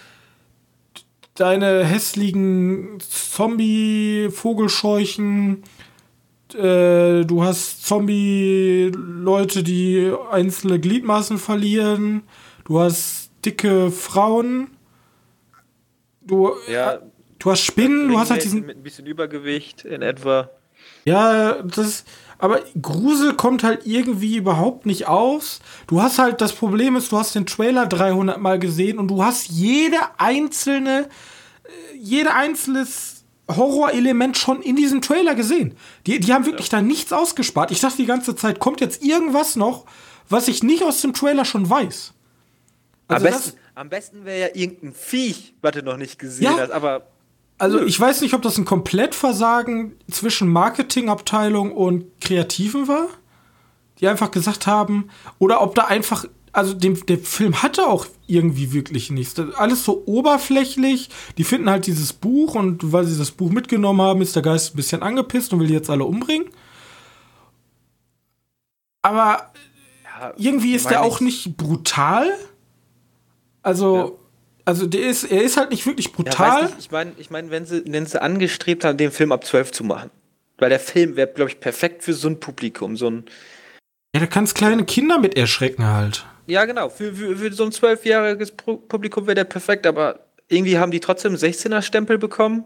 [1.40, 5.62] deine hässlichen Zombie-Vogelscheuchen,
[6.52, 12.24] äh, du hast Zombie-Leute, die einzelne Gliedmaßen verlieren,
[12.64, 14.68] du hast dicke Frauen,
[16.20, 16.98] du, Ja,
[17.40, 20.50] du hast Spinnen, du hast halt diesen mit ein bisschen Übergewicht in etwa.
[21.04, 22.04] Ja, das.
[22.38, 25.60] Aber Grusel kommt halt irgendwie überhaupt nicht aus.
[25.86, 29.22] Du hast halt, das Problem ist, du hast den Trailer 300 Mal gesehen und du
[29.22, 31.08] hast jede einzelne,
[31.64, 35.74] äh, jede einzelnes Horrorelement schon in diesem Trailer gesehen.
[36.06, 37.72] Die, die haben wirklich da nichts ausgespart.
[37.72, 39.84] Ich dachte die ganze Zeit, kommt jetzt irgendwas noch,
[40.30, 42.14] was ich nicht aus dem Trailer schon weiß.
[43.08, 46.58] Also am besten, am besten wäre ja irgendein Viech, was du noch nicht gesehen Ja.
[46.58, 47.08] hast, aber
[47.60, 53.06] Also ich weiß nicht, ob das ein Komplettversagen zwischen Marketingabteilung und Kreativen war,
[54.00, 58.72] die einfach gesagt haben, oder ob da einfach, also dem, der Film hatte auch irgendwie
[58.72, 59.38] wirklich nichts.
[59.56, 61.10] Alles so oberflächlich.
[61.36, 64.72] Die finden halt dieses Buch und weil sie das Buch mitgenommen haben, ist der Geist
[64.72, 66.46] ein bisschen angepisst und will die jetzt alle umbringen.
[69.02, 69.52] Aber
[70.04, 72.26] ja, irgendwie ist der auch ich- nicht brutal.
[73.62, 74.18] Also,
[74.70, 76.62] also der ist, er ist halt nicht wirklich Ja, brutal.
[76.64, 79.44] weiß nicht, ich meine, ich mein, wenn, sie, wenn sie angestrebt haben, den Film ab
[79.44, 80.10] 12 zu machen.
[80.58, 82.96] Weil der Film wäre, glaube ich, perfekt für so ein Publikum.
[82.96, 83.24] So ein,
[84.14, 86.26] Ja, da kannst kleine Kinder mit erschrecken halt.
[86.46, 90.90] ja, genau, für, für, für so ein zwölfjähriges Publikum wäre der perfekt, aber irgendwie haben
[90.90, 92.64] die trotzdem 16er-Stempel bekommen.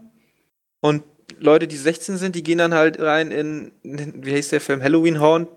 [0.81, 1.03] Und
[1.39, 4.81] Leute, die 16 sind, die gehen dann halt rein in, in wie heißt der Film,
[4.83, 5.47] Halloween Horn,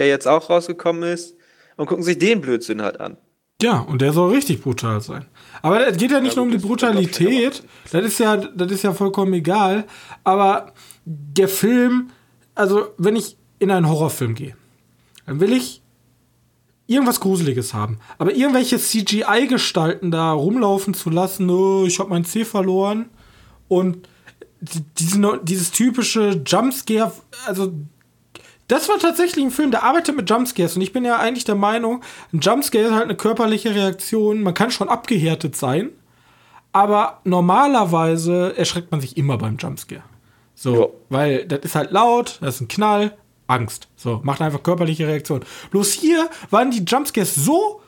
[0.00, 1.36] der jetzt auch rausgekommen ist,
[1.76, 3.16] und gucken sich den Blödsinn halt an.
[3.62, 5.26] Ja, und der soll richtig brutal sein.
[5.62, 7.62] Aber es geht ja nicht Ja, nur um die Brutalität.
[7.92, 9.84] Das ist ja, das ist ja vollkommen egal.
[10.24, 10.72] Aber
[11.04, 12.10] der Film,
[12.54, 14.56] also wenn ich in einen Horrorfilm gehe,
[15.26, 15.80] dann will ich
[16.86, 17.98] irgendwas Gruseliges haben.
[18.18, 23.06] Aber irgendwelche CGI-Gestalten da rumlaufen zu lassen, oh, ich habe mein C verloren
[23.68, 24.06] und
[24.60, 27.12] die- diesen, dieses typische Jumpscare,
[27.46, 27.72] also
[28.68, 30.76] das war tatsächlich ein Film, der arbeitet mit Jumpscares.
[30.76, 34.42] Und ich bin ja eigentlich der Meinung, ein Jumpscare ist halt eine körperliche Reaktion.
[34.42, 35.90] Man kann schon abgehärtet sein.
[36.72, 40.02] Aber normalerweise erschreckt man sich immer beim Jumpscare.
[40.56, 40.86] So, Ja.
[41.08, 43.88] weil das ist halt laut, das ist ein Knall, Angst.
[43.96, 45.44] So, macht einfach körperliche Reaktion.
[45.70, 47.80] Bloß hier waren die Jumpscares so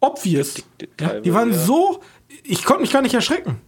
[0.00, 0.54] obvious.
[0.54, 1.58] Die- die- Ja, die waren ja.
[1.58, 2.00] so,
[2.44, 3.60] ich konnte mich gar nicht erschrecken.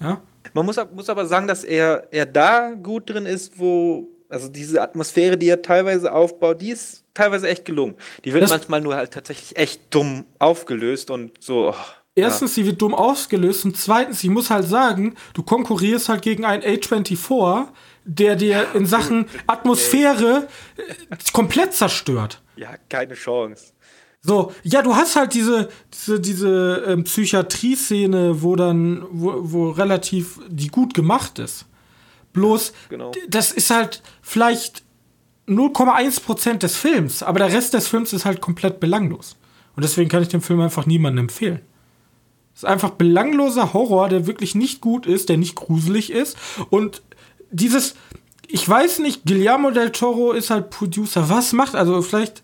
[0.00, 0.20] Ja,
[0.52, 4.82] Man muss, muss aber sagen, dass er, er da gut drin ist, wo, also diese
[4.82, 7.94] Atmosphäre, die er teilweise aufbaut, die ist teilweise echt gelungen.
[8.24, 11.70] Die wird Das- manchmal nur halt tatsächlich echt dumm aufgelöst und so.
[11.70, 11.74] oh,
[12.16, 16.44] Erstens, sie wird dumm ausgelöst und zweitens, ich muss halt sagen, du konkurrierst halt gegen
[16.44, 17.66] einen A24,
[18.04, 22.40] der dir in Sachen Atmosphäre äh, komplett zerstört.
[22.56, 23.72] Ja, ja, keine Chance.
[24.20, 30.38] So, ja, du hast halt diese, diese, diese ähm, Psychiatrie-Szene, wo dann, wo, wo relativ
[30.48, 31.66] die gut gemacht ist.
[32.34, 33.12] Bloß, Genau.
[33.28, 34.82] das ist halt vielleicht
[35.48, 39.36] 0,1% des Films, aber der Rest des Films ist halt komplett belanglos.
[39.76, 41.60] Und deswegen kann ich den Film einfach niemandem empfehlen.
[42.54, 46.36] Es ist einfach belangloser Horror, der wirklich nicht gut ist, der nicht gruselig ist.
[46.70, 47.02] Und
[47.50, 47.94] dieses,
[48.46, 51.28] ich weiß nicht, Guillermo del Toro ist halt Producer.
[51.28, 52.42] Was macht, also vielleicht,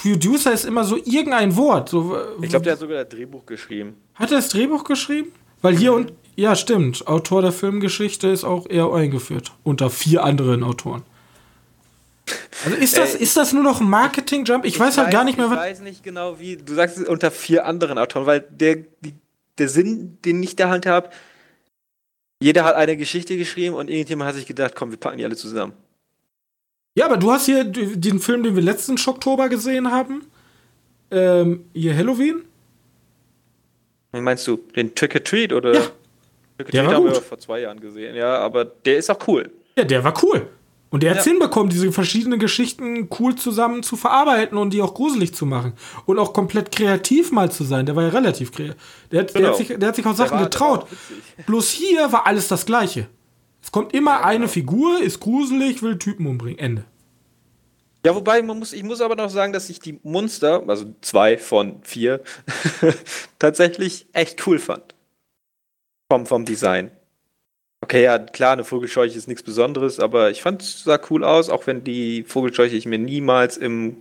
[0.00, 1.90] Producer ist immer so irgendein Wort.
[1.90, 3.96] So, Ich glaube, der hat sogar das Drehbuch geschrieben.
[4.14, 5.28] hat er das Drehbuch geschrieben?
[5.60, 9.50] Weil hier und, ja, stimmt, Autor der Filmgeschichte ist auch eher eingeführt.
[9.64, 11.02] Unter vier anderen Autoren.
[12.64, 13.22] Also ist das, Ey.
[13.22, 14.64] ist das nur noch ein Marketing-Jump?
[14.64, 15.58] Ich, weiß halt gar nicht mehr, ich was.
[15.58, 16.56] weiß nicht genau, wie.
[16.56, 19.14] Du sagst es unter vier anderen Autoren, weil der, die,
[19.58, 21.10] der Sinn, den ich der Hand habe,
[22.40, 25.34] jeder hat eine Geschichte geschrieben und irgendjemand hat sich gedacht, komm, wir packen die alle
[25.34, 25.72] zusammen.
[26.94, 30.24] Ja, aber du hast hier den Film, den wir letzten Oktober gesehen haben.
[31.10, 32.44] Ähm, hier Halloween.
[34.12, 35.74] Wie meinst du, den Trick or Treat oder?
[35.74, 35.90] Ja.
[36.72, 37.12] Der war gut.
[37.12, 39.50] wir vor zwei Jahren gesehen, ja, aber der ist auch cool.
[39.76, 40.48] Ja, der war cool.
[40.90, 41.32] Und der hat es Ja.
[41.32, 45.74] hinbekommen, diese verschiedenen Geschichten cool zusammen zu verarbeiten und die auch gruselig zu machen.
[46.06, 47.84] Und auch komplett kreativ mal zu sein.
[47.84, 48.76] Der war ja relativ kreativ.
[49.12, 49.48] Der hat, der Genau.
[49.52, 50.86] hat, sich, der hat sich auch Sachen war- der getraut.
[51.46, 53.06] Bloß hier war alles das Gleiche.
[53.62, 56.58] Es kommt immer eine Figur, ist gruselig, will Typen umbringen.
[56.58, 56.84] Ende.
[58.06, 61.36] Ja, wobei, man muss, ich muss aber noch sagen, dass ich die Monster, also zwei
[61.36, 62.22] von vier,
[63.38, 64.94] tatsächlich echt cool fand.
[66.10, 66.90] Vom, vom Design.
[67.82, 71.48] Okay, ja, klar, eine Vogelscheuche ist nichts Besonderes, aber ich fand es sah cool aus,
[71.48, 73.98] auch wenn die Vogelscheuche ich mir niemals im,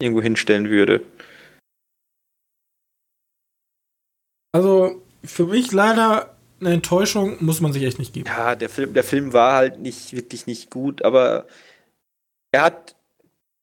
[0.00, 1.04] irgendwo hinstellen würde.
[4.52, 8.26] Also für mich leider eine Enttäuschung, muss man sich echt nicht geben.
[8.26, 11.46] Ja, der Film, der Film war halt nicht wirklich nicht gut, aber
[12.52, 12.96] er hat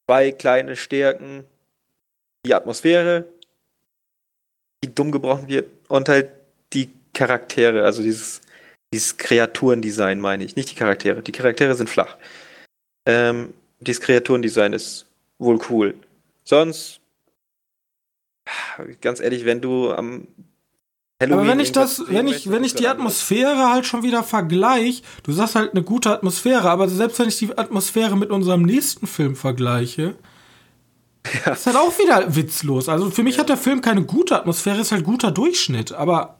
[0.06, 1.46] zwei kleine Stärken.
[2.46, 3.26] Die Atmosphäre,
[4.84, 6.32] die dumm gebrochen wird, und halt
[6.74, 8.42] die Charaktere, also dieses,
[8.94, 11.22] dieses Kreaturendesign meine ich, nicht die Charaktere.
[11.22, 12.18] Die Charaktere sind flach.
[13.06, 15.06] Ähm, dieses Kreaturendesign ist
[15.38, 15.96] wohl cool.
[16.44, 17.00] Sonst,
[19.02, 20.28] ganz ehrlich, wenn du am
[21.20, 22.88] Aber wenn ich das, wenn ich, wenn ich die.
[22.88, 27.38] Atmosphäre halt schon wieder vergleiche, du sagst halt eine gute Atmosphäre, aber selbst wenn ich
[27.38, 30.16] die Atmosphäre mit unserem nächsten Film vergleiche,
[31.46, 32.90] ist halt auch wieder witzlos.
[32.90, 36.39] Also für mich hat der Film keine gute Atmosphäre, ist halt guter Durchschnitt, aber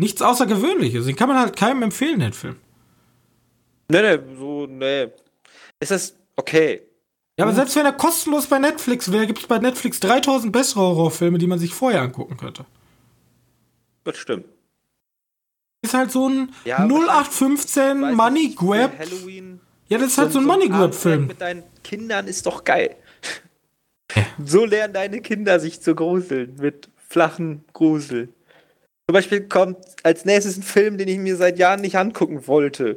[0.00, 1.06] nichts Außergewöhnliches.
[1.06, 2.56] Den kann man halt keinem empfehlen, den Film.
[3.88, 5.08] Nee, nee, so, nee.
[5.78, 6.82] Ist das okay?
[7.38, 10.80] Ja, aber selbst wenn er kostenlos bei Netflix wäre, gibt es bei Netflix 3000 bessere
[10.80, 12.66] Horrorfilme, die man sich vorher angucken könnte.
[14.04, 14.46] Das stimmt.
[15.82, 18.98] Ist halt so ein Ja, 0815 Weiß Money Grab.
[18.98, 19.60] Halloween.
[19.88, 21.26] Ja, das ist halt so ein Money Grab Film.
[21.26, 22.96] Mit deinen Kindern ist doch geil.
[24.44, 26.56] so lernen deine Kinder sich zu gruseln.
[26.60, 28.28] Mit flachen Grusel.
[29.10, 32.96] Zum Beispiel kommt als nächstes ein Film, den ich mir seit Jahren nicht angucken wollte.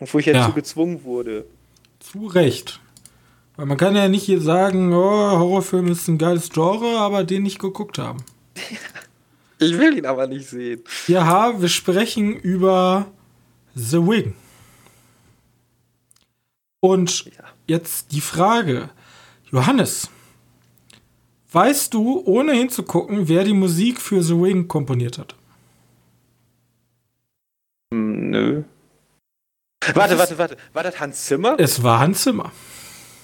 [0.00, 0.32] Und wo ich Ja.
[0.32, 1.44] dazu gezwungen wurde.
[2.00, 2.80] Zu Recht.
[3.56, 7.42] Weil man kann ja nicht hier sagen, oh, Horrorfilm ist ein geiles Genre, aber den
[7.42, 8.24] nicht geguckt haben.
[9.58, 10.82] Ich will ihn aber nicht sehen.
[11.06, 13.08] Ja, wir sprechen über
[13.74, 14.34] The Wing.
[16.80, 17.44] Und Ja.
[17.66, 18.88] jetzt die Frage,
[19.50, 20.08] Johannes,
[21.52, 25.36] weißt du, ohne hinzugucken, wer die Musik für The Wing komponiert hat?
[27.92, 28.62] Nö.
[29.94, 30.56] Warte, warte, warte.
[30.72, 31.56] War das Hans Zimmer?
[31.58, 32.52] Es war Hans Zimmer.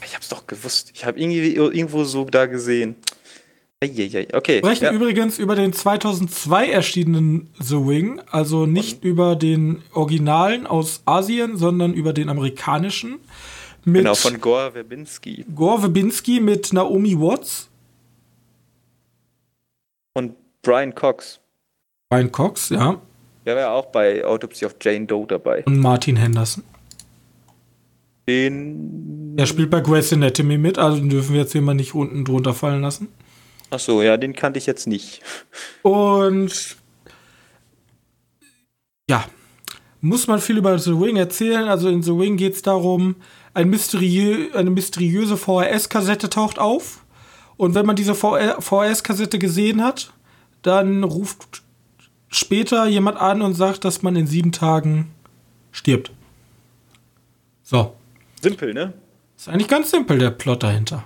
[0.04, 0.90] Ich hab's doch gewusst.
[0.94, 2.96] Ich habe irgendwie irgendwo so da gesehen.
[3.80, 4.26] Eieiei.
[4.32, 4.54] Okay.
[4.54, 4.92] Wir sprechen ja.
[4.92, 11.94] übrigens über den 2002 erschienenen The Wing, also nicht über den Originalen aus Asien, sondern
[11.94, 13.20] über den amerikanischen.
[13.84, 15.46] Mit Genau, von Gore Verbinski.
[15.54, 17.68] Gore Verbinski mit Naomi Watts,
[20.14, 21.38] Und Brian Cox.
[22.10, 23.00] Brian Cox, ja,
[23.48, 25.64] Der war ja auch bei Autopsy of Jane Doe dabei.
[25.64, 26.64] und Martin Henderson.
[28.28, 29.32] Den.
[29.38, 32.26] Er spielt bei Grey's Anatomy mit, also den dürfen wir jetzt hier mal nicht unten
[32.26, 33.08] drunter fallen lassen.
[33.70, 35.22] Achso, ja, den kannte ich jetzt nicht.
[35.80, 36.76] Und
[39.08, 39.24] ja,
[40.02, 41.68] muss man viel über The Wing erzählen.
[41.68, 43.16] Also in The Wing geht es darum,
[43.54, 47.02] ein mysteriö eine mysteriöse VHS-Kassette taucht auf.
[47.56, 50.12] Und wenn man diese VHS-Kassette gesehen hat,
[50.60, 51.62] dann ruft
[52.28, 55.10] später jemand an und sagt, dass man in sieben Tagen
[55.72, 56.12] stirbt.
[57.62, 57.94] So.
[58.40, 58.94] Simpel, ne?
[59.36, 61.04] Ist eigentlich ganz simpel, der Plot dahinter.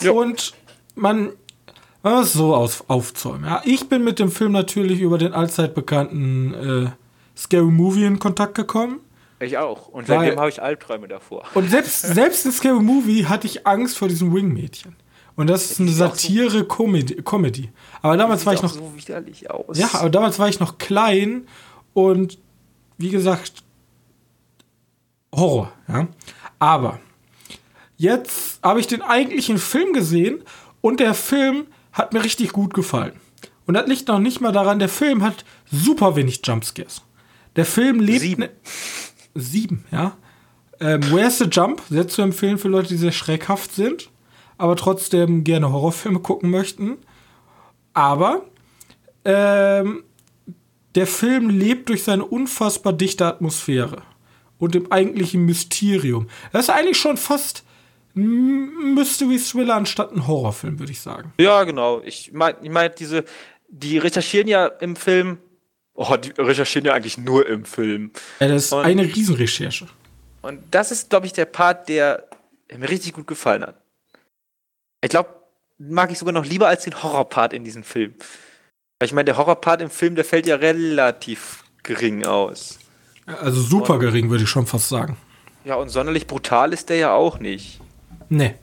[0.00, 0.12] Ja.
[0.12, 0.54] Und
[0.94, 1.30] man,
[2.02, 3.44] man muss es so aus, aufzäumen.
[3.44, 6.90] Ja, ich bin mit dem Film natürlich über den allzeit bekannten äh,
[7.36, 9.00] Scary Movie in Kontakt gekommen.
[9.40, 9.88] Ich auch.
[9.88, 11.44] Und seitdem habe ich Albträume davor.
[11.54, 14.96] Und selbst, selbst in Scary Movie hatte ich Angst vor diesem Wing-Mädchen.
[15.36, 17.22] Und das ist eine so- Satire-Comedy.
[17.22, 17.70] Comedy.
[18.02, 19.76] Aber damals war ich noch so widerlich aus.
[19.78, 21.46] Ja, aber damals war ich noch klein
[21.92, 22.38] und
[22.98, 23.64] wie gesagt,
[25.34, 26.06] Horror, ja.
[26.58, 27.00] Aber
[27.96, 30.42] jetzt habe ich den eigentlichen Film gesehen
[30.80, 33.14] und der Film hat mir richtig gut gefallen.
[33.66, 37.02] Und das liegt noch nicht mal daran, der Film hat super wenig Jumpscares.
[37.56, 38.20] Der Film lebt.
[38.20, 38.40] Sieben.
[38.42, 38.50] Ne
[39.34, 40.16] Sieben, ja.
[40.80, 41.82] Ähm, Where's the Jump?
[41.88, 44.10] Sehr zu empfehlen für Leute, die sehr schreckhaft sind,
[44.58, 46.98] aber trotzdem gerne Horrorfilme gucken möchten.
[47.92, 48.42] Aber
[49.24, 50.04] ähm,
[50.94, 54.02] der Film lebt durch seine unfassbar dichte Atmosphäre
[54.58, 56.28] und dem eigentlichen Mysterium.
[56.52, 57.64] Das ist eigentlich schon fast
[58.16, 61.32] ein Mystery-Thriller anstatt ein Horrorfilm, würde ich sagen.
[61.38, 62.00] Ja, genau.
[62.04, 63.24] Ich meine, ich mein, diese,
[63.68, 65.38] die recherchieren ja im Film.
[65.94, 68.10] Oh, die recherchieren ja eigentlich nur im Film.
[68.40, 69.86] Ja, das ist Und- eine Riesenrecherche.
[70.42, 72.24] Und das ist, glaube ich, der Part, der
[72.70, 73.76] der mir richtig gut gefallen hat.
[75.04, 75.28] Ich glaube,
[75.78, 78.14] mag ich sogar noch lieber als den Horrorpart in diesem Film.
[78.98, 82.78] Weil ich meine, der Horrorpart im Film, der fällt ja relativ gering aus.
[83.26, 85.18] Also super und, gering, würde ich schon fast sagen.
[85.66, 87.80] Ja, und sonderlich brutal ist der ja auch nicht.
[88.30, 88.54] Nee.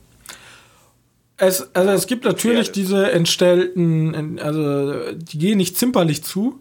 [1.36, 2.72] Es, also es gibt natürlich ja.
[2.72, 6.60] diese entstellten, also die gehen nicht zimperlich zu,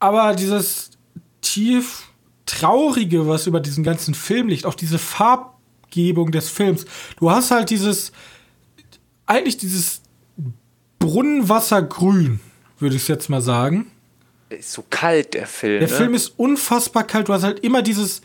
[0.00, 0.90] aber dieses
[1.42, 2.08] tief
[2.44, 4.98] traurige, was über diesen ganzen Film liegt, auch diese
[5.86, 6.84] Farbgebung des Films.
[7.18, 8.12] Du hast halt dieses,
[9.26, 10.02] eigentlich dieses
[10.98, 12.40] Brunnenwassergrün,
[12.78, 13.90] würde ich jetzt mal sagen.
[14.48, 15.80] Ist so kalt, der Film.
[15.80, 15.94] Der ne?
[15.94, 17.28] Film ist unfassbar kalt.
[17.28, 18.22] Du hast halt immer dieses,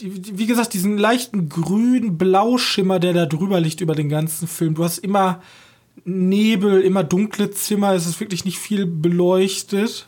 [0.00, 4.74] wie gesagt, diesen leichten grün-blau-Schimmer, der da drüber liegt über den ganzen Film.
[4.74, 5.42] Du hast immer
[6.04, 7.94] Nebel, immer dunkle Zimmer.
[7.94, 10.06] Es ist wirklich nicht viel beleuchtet.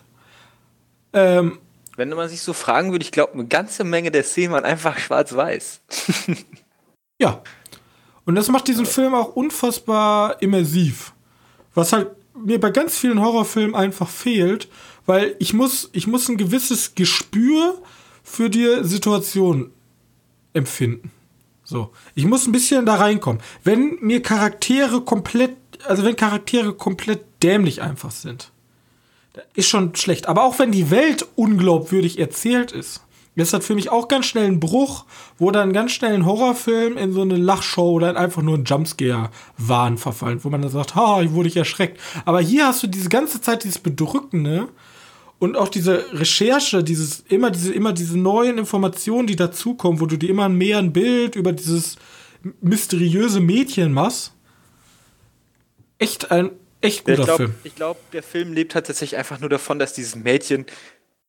[1.12, 1.58] Ähm,
[1.96, 4.98] Wenn man sich so fragen würde, ich glaube, eine ganze Menge der Szenen waren einfach
[4.98, 5.80] schwarz-weiß.
[7.18, 7.42] ja.
[8.24, 11.14] Und das macht diesen Film auch unfassbar immersiv.
[11.74, 14.68] Was halt mir bei ganz vielen Horrorfilmen einfach fehlt,
[15.06, 17.80] weil ich muss, ich muss ein gewisses Gespür
[18.22, 19.72] für die Situation
[20.52, 21.10] empfinden.
[21.64, 21.90] So.
[22.14, 23.42] Ich muss ein bisschen da reinkommen.
[23.64, 28.52] Wenn mir Charaktere komplett, also wenn Charaktere komplett dämlich einfach sind,
[29.54, 30.28] ist schon schlecht.
[30.28, 33.02] Aber auch wenn die Welt unglaubwürdig erzählt ist,
[33.44, 35.04] ist das für mich auch ganz schnell ein Bruch,
[35.38, 39.98] wo dann ganz schnell ein Horrorfilm in so eine Lachshow oder einfach nur ein Jumpscare-Wahn
[39.98, 42.00] verfallen, wo man dann sagt, ha, ich wurde ich erschreckt.
[42.24, 44.68] Aber hier hast du diese ganze Zeit dieses Bedrückende
[45.38, 50.16] und auch diese Recherche, dieses, immer diese, immer diese neuen Informationen, die dazukommen, wo du
[50.16, 51.96] dir immer mehr ein Bild über dieses
[52.60, 54.32] mysteriöse Mädchen machst.
[55.98, 57.54] Echt ein echt guter ich glaub, Film.
[57.64, 60.66] Ich glaube, der Film lebt halt tatsächlich einfach nur davon, dass dieses Mädchen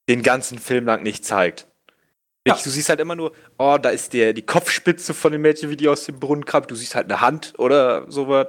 [0.07, 1.67] den ganzen Film lang nicht zeigt.
[2.49, 2.63] Ja.
[2.63, 5.77] Du siehst halt immer nur, oh, da ist der, die Kopfspitze von dem Mädchen, wie
[5.77, 6.71] die aus dem Brunnen krabbelt.
[6.71, 8.47] Du siehst halt eine Hand oder sowas.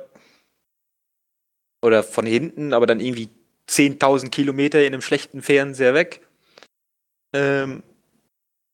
[1.83, 3.31] Oder von hinten, aber dann irgendwie
[3.69, 6.27] 10.000 Kilometer in einem schlechten Fernseher weg.
[7.33, 7.83] Ähm,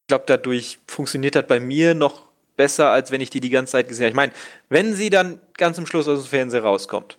[0.03, 3.73] ich glaube, dadurch funktioniert das bei mir noch besser, als wenn ich die die ganze
[3.73, 4.11] Zeit gesehen habe.
[4.11, 4.33] Ich meine,
[4.69, 7.19] wenn sie dann ganz zum Schluss aus dem Fernseher rauskommt,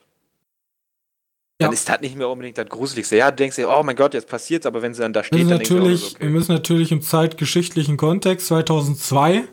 [1.59, 3.17] dann ist das nicht mehr unbedingt das Gruseligste.
[3.17, 5.41] Ja, du denkst dir, oh mein Gott, jetzt passiert's, aber wenn sie dann da steht,
[5.41, 6.23] dann natürlich, denkst du, okay.
[6.23, 9.43] Wir müssen natürlich im zeitgeschichtlichen Kontext 2002.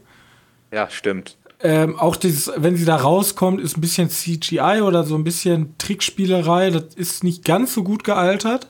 [0.71, 1.37] Ja, stimmt.
[1.61, 5.79] Ähm, auch dieses, wenn sie da rauskommt, ist ein bisschen CGI oder so ein bisschen
[5.79, 6.71] Trickspielerei.
[6.71, 8.69] Das ist nicht ganz so gut gealtert.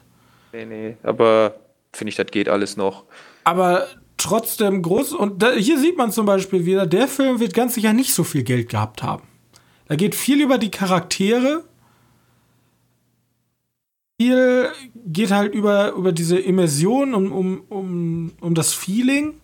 [0.52, 1.56] Nee, nee, aber
[1.92, 3.04] finde ich, das geht alles noch.
[3.42, 5.12] Aber trotzdem groß.
[5.12, 8.22] Und da, hier sieht man zum Beispiel wieder, der Film wird ganz sicher nicht so
[8.22, 9.24] viel Geld gehabt haben.
[9.88, 11.64] Da geht viel über die Charaktere,
[14.20, 14.70] viel
[15.06, 19.34] geht halt über, über diese Immersion, um, um, um, um das Feeling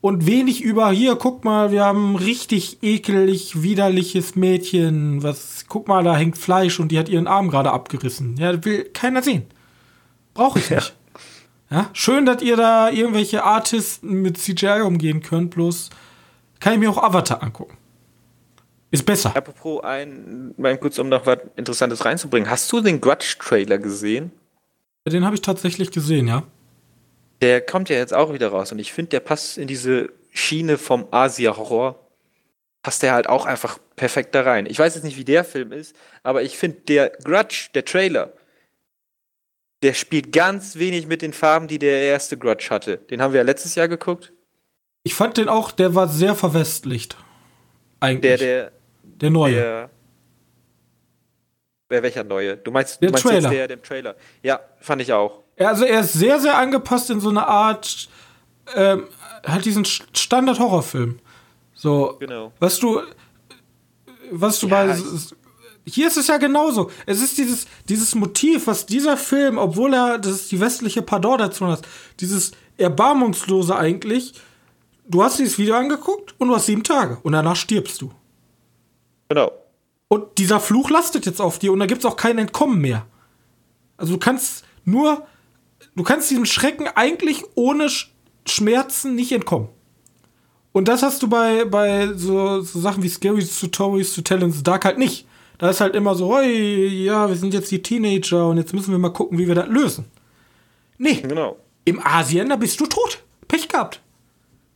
[0.00, 5.86] und wenig über hier, guck mal, wir haben ein richtig ekelig, widerliches Mädchen, was, guck
[5.86, 8.36] mal, da hängt Fleisch und die hat ihren Arm gerade abgerissen.
[8.36, 9.44] Ja, will keiner sehen.
[10.34, 10.94] Brauche ich nicht.
[11.70, 11.76] Ja.
[11.76, 11.90] ja.
[11.92, 15.90] Schön, dass ihr da irgendwelche Artisten mit CGI umgehen könnt, bloß
[16.58, 17.76] kann ich mir auch Avatar angucken.
[18.92, 19.34] Ist besser.
[19.34, 22.50] Apropos ein, mal kurz, um noch was Interessantes reinzubringen.
[22.50, 24.30] Hast du den Grudge-Trailer gesehen?
[25.08, 26.42] Den habe ich tatsächlich gesehen, ja.
[27.40, 30.76] Der kommt ja jetzt auch wieder raus und ich finde, der passt in diese Schiene
[30.76, 31.98] vom Asia-Horror.
[32.82, 34.66] Passt der halt auch einfach perfekt da rein.
[34.66, 38.34] Ich weiß jetzt nicht, wie der Film ist, aber ich finde, der Grudge, der Trailer,
[39.82, 42.98] der spielt ganz wenig mit den Farben, die der erste Grudge hatte.
[42.98, 44.32] Den haben wir ja letztes Jahr geguckt.
[45.02, 47.16] Ich fand den auch, der war sehr verwestlicht.
[48.00, 48.38] Eigentlich.
[48.38, 48.72] Der, der,
[49.22, 49.54] der neue.
[49.54, 49.90] Der,
[51.88, 52.56] wer, welcher neue?
[52.56, 53.50] Du meinst, der du meinst Trailer.
[53.50, 54.16] der, der Trailer.
[54.42, 55.40] Ja, fand ich auch.
[55.58, 58.08] Also er ist sehr, sehr angepasst in so eine Art,
[58.74, 59.06] ähm,
[59.46, 61.20] halt diesen Standard-Horrorfilm.
[61.74, 62.52] So, genau.
[62.58, 63.00] was du,
[64.30, 64.98] was du ja, bei,
[65.84, 66.90] hier ist es ja genauso.
[67.06, 71.70] Es ist dieses, dieses Motiv, was dieser Film, obwohl er, das ist die westliche Pardon-Nation
[71.70, 71.82] hat,
[72.20, 74.34] dieses Erbarmungslose eigentlich,
[75.06, 78.12] du hast dieses Video angeguckt und du hast sieben Tage und danach stirbst du.
[79.32, 79.50] Genau.
[80.08, 83.06] Und dieser Fluch lastet jetzt auf dir und da gibt es auch kein Entkommen mehr.
[83.96, 85.26] Also du kannst nur,
[85.96, 87.88] du kannst diesem Schrecken eigentlich ohne
[88.46, 89.70] Schmerzen nicht entkommen.
[90.72, 94.52] Und das hast du bei, bei so, so Sachen wie Scary Stories to Tell in
[94.52, 95.26] the Dark halt nicht.
[95.56, 98.92] Da ist halt immer so, hey, ja, wir sind jetzt die Teenager und jetzt müssen
[98.92, 100.04] wir mal gucken, wie wir das lösen.
[100.98, 101.22] Nee.
[101.22, 101.56] Genau.
[101.86, 103.22] Im Asien, da bist du tot.
[103.48, 104.02] Pech gehabt.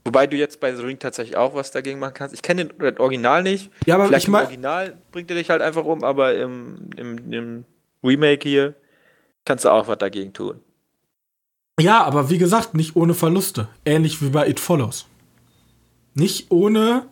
[0.06, 2.32] Wobei du jetzt bei The Ring tatsächlich auch was dagegen machen kannst.
[2.32, 3.70] Ich kenne das Original nicht.
[3.86, 6.90] Ja, aber Vielleicht ich mein, im Original bringt er dich halt einfach um, aber im,
[6.96, 7.64] im, im
[8.04, 8.74] Remake hier
[9.44, 10.60] kannst du auch was dagegen tun.
[11.80, 13.68] Ja, aber wie gesagt, nicht ohne Verluste.
[13.84, 15.06] Ähnlich wie bei It Follows.
[16.14, 17.06] Nicht ohne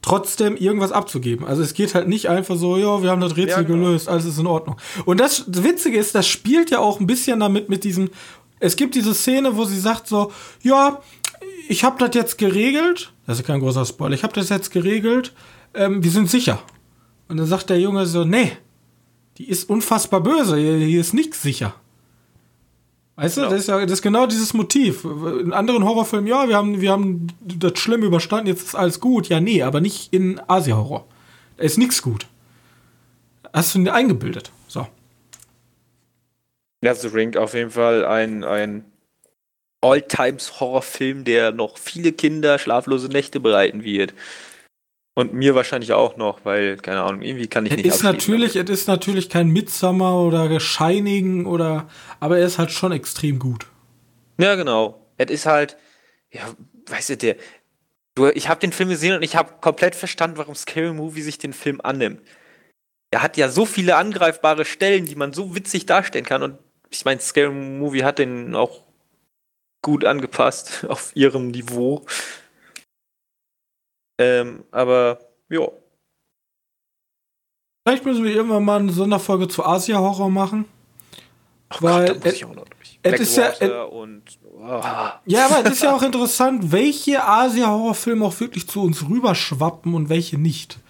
[0.00, 1.44] trotzdem irgendwas abzugeben.
[1.44, 3.86] Also es geht halt nicht einfach so, ja, wir haben das Rätsel ja, genau.
[3.86, 4.76] gelöst, alles ist in Ordnung.
[5.04, 8.10] Und das Witzige ist, das spielt ja auch ein bisschen damit mit diesem,
[8.60, 10.30] es gibt diese Szene, wo sie sagt so,
[10.62, 11.02] ja,
[11.68, 15.32] ich habe das jetzt geregelt, das ist kein großer Spoiler, ich habe das jetzt geregelt,
[15.74, 16.62] ähm, wir sind sicher.
[17.28, 18.52] Und dann sagt der Junge so, nee,
[19.38, 21.74] die ist unfassbar böse, hier ist nichts sicher.
[23.16, 25.04] Weißt du, das ist ja das ist genau dieses Motiv.
[25.04, 29.28] In anderen Horrorfilmen, ja, wir haben, wir haben das Schlimme überstanden, jetzt ist alles gut.
[29.28, 31.06] Ja, nee, aber nicht in Asia-Horror.
[31.56, 32.26] Da ist nichts gut.
[33.54, 34.52] Hast du ihn eingebildet.
[34.68, 34.86] So.
[36.82, 38.84] Ja, The Ring auf jeden Fall ein, ein
[39.80, 44.14] All-Times-Horrorfilm, der noch viele Kinder schlaflose Nächte bereiten wird.
[45.14, 48.54] Und mir wahrscheinlich auch noch, weil, keine Ahnung, irgendwie kann ich es nicht ist natürlich,
[48.54, 51.88] Es ist natürlich kein Midsummer oder Shining oder,
[52.20, 53.66] aber er ist halt schon extrem gut.
[54.38, 55.06] Ja, genau.
[55.16, 55.78] Es ist halt,
[56.30, 56.42] ja,
[56.90, 57.36] weißt du, der,
[58.14, 61.38] du, ich habe den Film gesehen und ich habe komplett verstanden, warum Scary Movie sich
[61.38, 62.20] den Film annimmt.
[63.10, 66.58] Er hat ja so viele angreifbare Stellen, die man so witzig darstellen kann und
[66.90, 68.85] ich meine, Scary Movie hat den auch
[69.86, 72.04] gut angepasst auf ihrem Niveau.
[74.18, 75.68] Ähm, aber, ja.
[77.86, 80.64] Vielleicht müssen wir irgendwann mal eine Sonderfolge zu Asia-Horror machen.
[81.68, 82.98] Ach weil Gott, da muss ich auch noch durch.
[83.04, 84.80] Es ist ja, et, und, oh.
[85.26, 90.08] ja, aber es ist ja auch interessant, welche Asia-Horrorfilme auch wirklich zu uns rüberschwappen und
[90.08, 90.80] welche nicht.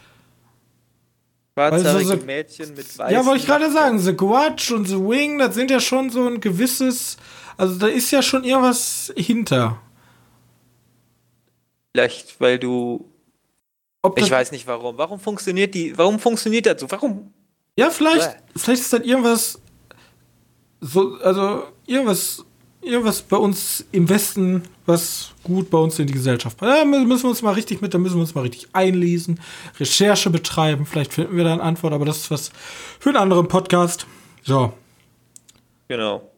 [1.53, 5.38] Schwarzhaarige so, Mädchen mit weißen Ja, wollte ich gerade sagen, The Grudge und The Wing,
[5.38, 7.18] das sind ja schon so ein gewisses,
[7.57, 9.80] also da ist ja schon irgendwas hinter.
[11.92, 13.11] Vielleicht, weil du
[14.14, 14.98] ich weiß nicht warum.
[14.98, 16.90] Warum funktioniert die, warum funktioniert das so?
[16.90, 17.32] Warum?
[17.76, 18.42] Ja, vielleicht, Bäh.
[18.57, 19.61] vielleicht ist das irgendwas,
[20.80, 22.44] so, also irgendwas,
[22.80, 26.72] irgendwas bei uns im Westen, was gut bei uns in die Gesellschaft passt.
[26.72, 29.40] Da müssen wir uns mal richtig mit, da müssen wir uns mal richtig einlesen,
[29.78, 30.86] Recherche betreiben.
[30.86, 32.50] Vielleicht finden wir da eine Antwort, aber das ist was
[32.98, 34.07] für einen anderen Podcast.
[34.42, 34.72] So.
[35.88, 36.30] Genau.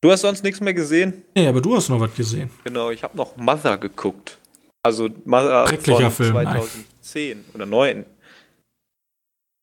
[0.00, 1.24] Du hast sonst nichts mehr gesehen?
[1.34, 2.50] Nee, aber du hast noch was gesehen.
[2.62, 4.38] Genau, ich habe noch Mother geguckt.
[4.82, 7.44] Also Mother von Film, 2010 nein.
[7.54, 8.06] oder 9.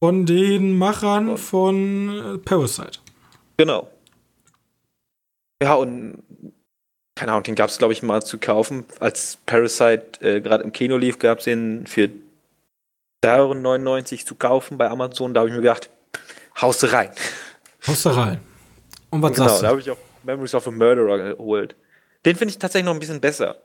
[0.04, 3.00] Von den Machern von Parasite.
[3.56, 3.90] Genau.
[5.64, 6.22] Ja, und
[7.16, 8.84] keine Ahnung, den gab es, glaube ich, mal zu kaufen.
[9.00, 12.10] Als Parasite äh, gerade im Kino lief, gab es den für
[13.24, 15.34] 3,99 Euro zu kaufen bei Amazon.
[15.34, 15.90] Da habe ich mir gedacht,
[16.62, 17.12] haust du rein.
[17.88, 18.42] Haust du rein.
[19.12, 19.64] Und was genau, sagst du?
[19.64, 21.76] da habe ich auch Memories of a Murderer geholt.
[22.26, 23.62] Den finde ich tatsächlich noch ein bisschen besser.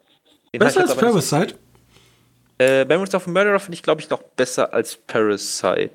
[0.52, 1.58] Den besser als Parasite?
[2.58, 5.90] Äh, Memories of a Murderer finde ich, glaube ich, noch besser als Parasite.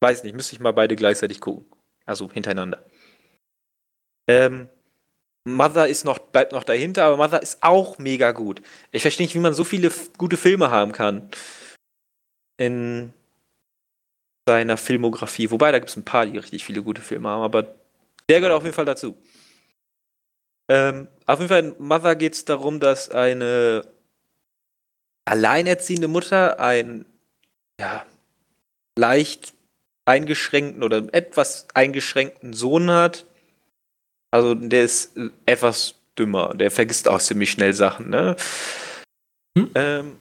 [0.00, 1.66] Weiß nicht, müsste ich mal beide gleichzeitig gucken.
[2.04, 2.84] Also hintereinander.
[4.28, 4.68] Ähm,
[5.44, 8.62] Mother ist noch, bleibt noch dahinter, aber Mother ist auch mega gut.
[8.92, 11.30] Ich verstehe nicht, wie man so viele gute Filme haben kann.
[12.58, 13.12] In
[14.48, 15.50] seiner Filmografie.
[15.50, 17.74] Wobei, da gibt es ein paar, die richtig viele gute Filme haben, aber
[18.28, 19.16] der gehört auf jeden Fall dazu.
[20.68, 23.84] Ähm, auf jeden Fall in Mother geht es darum, dass eine
[25.24, 27.04] alleinerziehende Mutter einen
[27.80, 28.04] ja,
[28.96, 29.54] leicht
[30.04, 33.26] eingeschränkten oder etwas eingeschränkten Sohn hat.
[34.30, 35.12] Also der ist
[35.46, 36.54] etwas dümmer.
[36.54, 38.10] Der vergisst auch ziemlich schnell Sachen.
[38.10, 38.36] Ne?
[39.56, 39.70] Hm?
[39.74, 40.16] Ähm,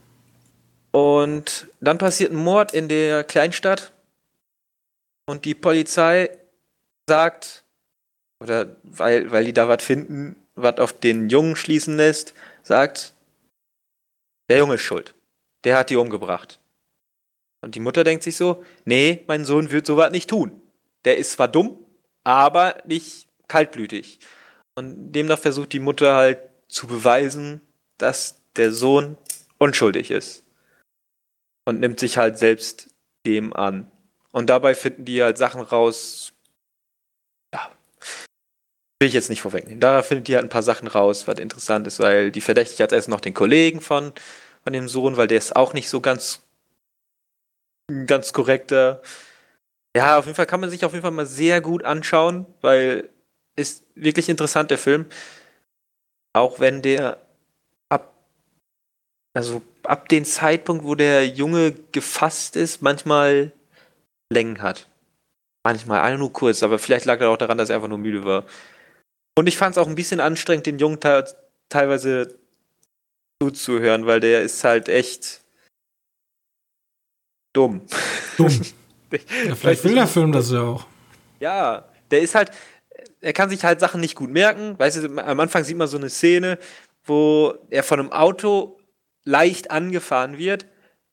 [0.92, 3.92] und dann passiert ein Mord in der Kleinstadt.
[5.28, 6.30] Und die Polizei
[7.08, 7.65] sagt,
[8.40, 12.34] oder weil, weil die da was finden, was auf den Jungen schließen lässt,
[12.64, 13.14] sagt,
[14.50, 15.14] der Junge ist schuld.
[15.64, 16.60] Der hat die umgebracht.
[17.62, 20.62] Und die Mutter denkt sich so, nee, mein Sohn wird sowas nicht tun.
[21.04, 21.80] Der ist zwar dumm,
[22.24, 24.20] aber nicht kaltblütig.
[24.76, 27.62] Und demnach versucht die Mutter halt zu beweisen,
[27.98, 29.18] dass der Sohn
[29.58, 30.44] unschuldig ist.
[31.66, 32.90] Und nimmt sich halt selbst
[33.26, 33.90] dem an.
[34.32, 36.34] Und dabei finden die halt Sachen raus,
[39.00, 39.80] will ich jetzt nicht vorwegnehmen.
[39.80, 42.92] Da findet ihr halt ein paar Sachen raus, was interessant ist, weil die verdächtigt hat
[42.92, 44.14] erst noch den Kollegen von,
[44.64, 46.42] von dem Sohn, weil der ist auch nicht so ganz,
[48.06, 49.02] ganz korrekter.
[49.96, 53.10] Ja, auf jeden Fall kann man sich auf jeden Fall mal sehr gut anschauen, weil
[53.56, 55.06] ist wirklich interessant, der Film.
[56.34, 57.22] Auch wenn der
[57.90, 58.14] ab,
[59.34, 63.54] also ab dem Zeitpunkt, wo der Junge gefasst ist, manchmal
[64.30, 64.88] Längen hat.
[65.64, 68.44] Manchmal, nur kurz, aber vielleicht lag er auch daran, dass er einfach nur müde war.
[69.38, 71.00] Und ich fand es auch ein bisschen anstrengend, den Jungen
[71.70, 72.40] teilweise
[73.42, 75.42] zuzuhören, weil der ist halt echt
[77.54, 77.82] dumm.
[78.38, 78.62] Dumm.
[79.12, 80.88] ja, vielleicht will der Film das ja auch.
[81.40, 82.52] Ja, der ist halt,
[83.20, 84.80] er kann sich halt Sachen nicht gut merken.
[84.80, 86.58] Weißt du, am Anfang sieht man so eine Szene,
[87.04, 88.80] wo er von einem Auto
[89.26, 90.66] leicht angefahren wird,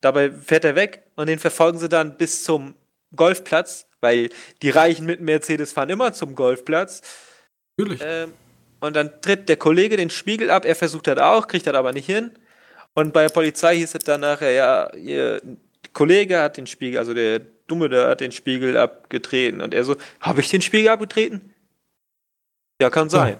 [0.02, 2.74] Dabei fährt er weg und den verfolgen sie dann bis zum
[3.14, 7.02] Golfplatz, weil die Reichen mit Mercedes fahren immer zum Golfplatz.
[7.76, 8.00] Natürlich.
[8.04, 8.32] Ähm,
[8.80, 11.92] und dann tritt der Kollege den Spiegel ab, er versucht das auch, kriegt das aber
[11.92, 12.32] nicht hin.
[12.94, 15.40] Und bei der Polizei hieß es dann nachher, ja, ihr
[15.92, 19.60] Kollege hat den Spiegel, also der Dumme da hat den Spiegel abgetreten.
[19.60, 21.54] Und er so, habe ich den Spiegel abgetreten?
[22.80, 23.38] Ja, kann sein.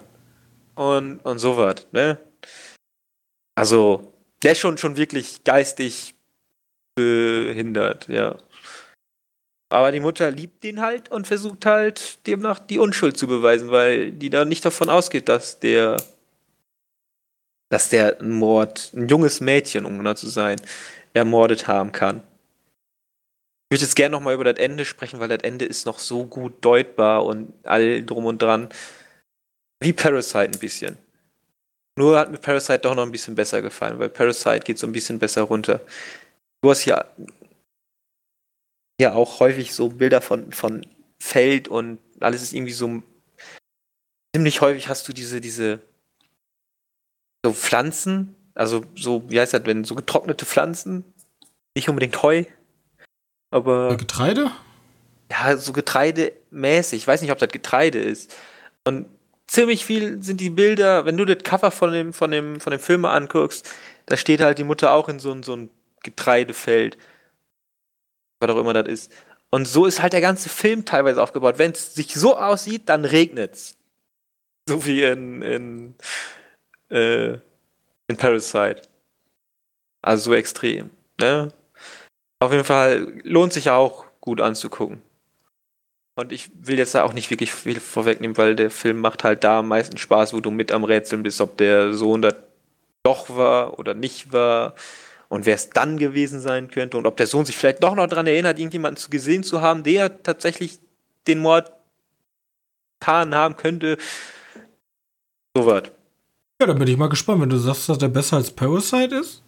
[0.75, 2.17] Und, und so was, ne?
[3.55, 6.15] Also, der ist schon, schon wirklich geistig
[6.95, 8.37] behindert, ja.
[9.73, 14.11] Aber die Mutter liebt den halt und versucht halt demnach die Unschuld zu beweisen, weil
[14.11, 15.97] die da nicht davon ausgeht, dass der,
[17.69, 20.61] dass der Mord, ein junges Mädchen, um genau zu sein,
[21.15, 22.17] ermordet haben kann.
[23.71, 26.27] Ich würde jetzt gerne nochmal über das Ende sprechen, weil das Ende ist noch so
[26.27, 28.69] gut deutbar und all drum und dran.
[29.79, 30.99] Wie Parasite ein bisschen.
[31.97, 34.93] Nur hat mir Parasite doch noch ein bisschen besser gefallen, weil Parasite geht so ein
[34.93, 35.81] bisschen besser runter.
[36.61, 37.05] Du hast ja
[38.99, 40.85] ja auch häufig so Bilder von, von
[41.21, 43.01] Feld und alles ist irgendwie so
[44.35, 45.79] ziemlich häufig hast du diese, diese
[47.45, 51.03] so Pflanzen, also so, wie heißt das, wenn so getrocknete Pflanzen,
[51.75, 52.45] nicht unbedingt Heu,
[53.51, 53.95] aber.
[53.97, 54.51] Getreide?
[55.31, 57.01] Ja, so getreidemäßig.
[57.01, 58.35] Ich weiß nicht, ob das Getreide ist.
[58.83, 59.07] Und
[59.47, 62.79] ziemlich viel sind die Bilder, wenn du das Cover von dem, von dem, von dem
[62.79, 63.69] Film anguckst,
[64.05, 65.69] da steht halt die Mutter auch in so, so ein
[66.03, 66.97] Getreidefeld
[68.43, 69.11] was auch immer das ist.
[69.49, 71.57] Und so ist halt der ganze Film teilweise aufgebaut.
[71.57, 73.77] Wenn es sich so aussieht, dann regnet es.
[74.67, 75.95] So wie in, in,
[76.89, 77.37] äh,
[78.07, 78.81] in Parasite.
[80.01, 80.89] Also so extrem.
[81.19, 81.51] Ne?
[82.39, 85.01] Auf jeden Fall lohnt sich auch gut anzugucken.
[86.15, 89.43] Und ich will jetzt da auch nicht wirklich viel vorwegnehmen, weil der Film macht halt
[89.43, 92.33] da am meisten Spaß, wo du mit am Rätseln bist, ob der Sohn da
[93.03, 94.75] doch war oder nicht war
[95.33, 98.05] und wer es dann gewesen sein könnte und ob der Sohn sich vielleicht doch noch
[98.05, 100.77] daran erinnert, irgendjemanden gesehen zu haben, der tatsächlich
[101.25, 101.71] den Mord
[102.99, 103.97] getan haben könnte.
[105.55, 105.85] So was.
[106.61, 109.41] Ja, dann bin ich mal gespannt, wenn du sagst, dass der besser als Parasite ist.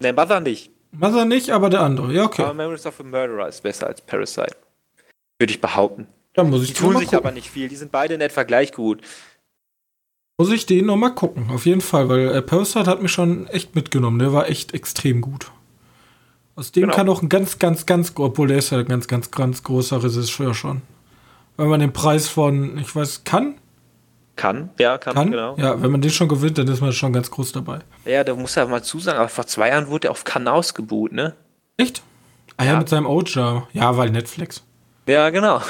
[0.00, 0.70] Ne, Mother nicht.
[0.92, 2.10] Mother nicht, aber der andere.
[2.10, 2.44] Ja, okay.
[2.44, 4.56] Aber Memories of a Murderer ist besser als Parasite.
[5.38, 6.06] Würde ich behaupten.
[6.32, 7.18] Da muss ich die tun sich gucken.
[7.18, 7.68] aber nicht viel.
[7.68, 9.02] Die sind beide in etwa gleich gut.
[10.40, 13.74] Muss ich den nochmal gucken, auf jeden Fall, weil äh, Parasite hat mich schon echt
[13.74, 14.20] mitgenommen.
[14.20, 15.50] Der war echt extrem gut.
[16.54, 16.94] Aus dem genau.
[16.94, 20.00] kann auch ein ganz, ganz, ganz, obwohl der ist ja ein ganz, ganz, ganz großer
[20.00, 20.82] Regisseur schon.
[21.56, 23.56] Wenn man den Preis von, ich weiß, kann?
[24.36, 25.56] Kann, ja, kann, kann, genau.
[25.56, 27.80] Ja, wenn man den schon gewinnt, dann ist man schon ganz groß dabei.
[28.04, 31.10] Ja, da muss ja mal zusagen, aber vor zwei Jahren wurde er auf Cannes ausgebuht,
[31.10, 31.34] ne?
[31.76, 32.02] Echt?
[32.56, 33.66] Ah ja, ja mit seinem Oja.
[33.72, 34.62] Ja, weil Netflix.
[35.06, 35.62] Ja, genau.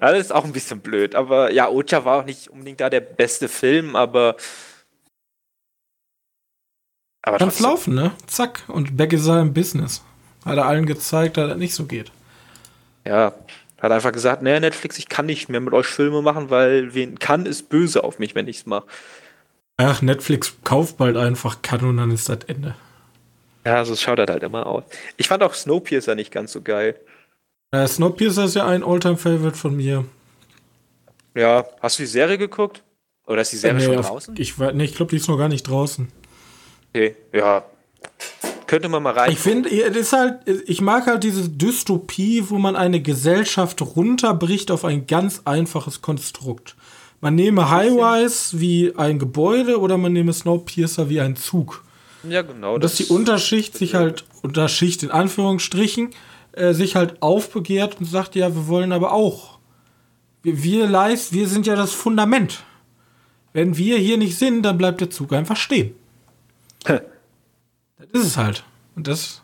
[0.00, 1.14] Das ist auch ein bisschen blöd.
[1.14, 4.36] Aber ja, Ocha war auch nicht unbedingt da der beste Film, aber.
[7.22, 8.12] aber Kann's laufen, ne?
[8.26, 8.64] Zack.
[8.68, 10.02] Und Beck ist im Business.
[10.44, 12.10] Hat er allen gezeigt, dass das nicht so geht.
[13.06, 13.32] Ja,
[13.80, 17.18] hat einfach gesagt, naja, Netflix, ich kann nicht mehr mit euch Filme machen, weil wen
[17.18, 18.86] kann, ist böse auf mich, wenn ich es mache.
[19.76, 22.74] Ach, Netflix kauft bald einfach kann und dann ist das Ende.
[23.66, 24.84] Ja, so schaut das halt immer aus.
[25.16, 26.96] Ich fand auch Snowpiercer nicht ganz so geil.
[27.74, 30.04] Äh, Snowpiercer ist ja ein Alltime-Favorite von mir.
[31.34, 32.84] Ja, hast du die Serie geguckt?
[33.26, 34.36] Oder ist die Serie nee, schon draußen?
[34.38, 36.06] Ich, nee, ich glaube, die ist noch gar nicht draußen.
[36.90, 37.64] Okay, ja.
[38.68, 39.32] Könnte man mal rein.
[39.32, 45.08] Ich finde, halt, ich mag halt diese Dystopie, wo man eine Gesellschaft runterbricht auf ein
[45.08, 46.76] ganz einfaches Konstrukt.
[47.20, 51.82] Man nehme Highwise wie ein Gebäude oder man nehme Snowpiercer wie ein Zug.
[52.28, 52.74] Ja, genau.
[52.74, 56.10] Und dass die Unterschicht sich halt, Unterschicht in Anführungsstrichen,
[56.56, 59.58] äh, sich halt aufbegehrt und sagt, ja, wir wollen aber auch.
[60.42, 62.64] Wir, wir leist, wir sind ja das Fundament.
[63.52, 65.94] Wenn wir hier nicht sind, dann bleibt der Zug einfach stehen.
[67.96, 68.64] das ist es halt.
[68.94, 69.42] Und das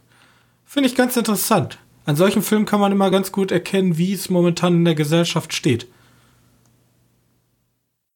[0.64, 1.78] finde ich ganz interessant.
[2.06, 5.52] An solchen Filmen kann man immer ganz gut erkennen, wie es momentan in der Gesellschaft
[5.52, 5.86] steht.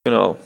[0.04, 0.38] Genau.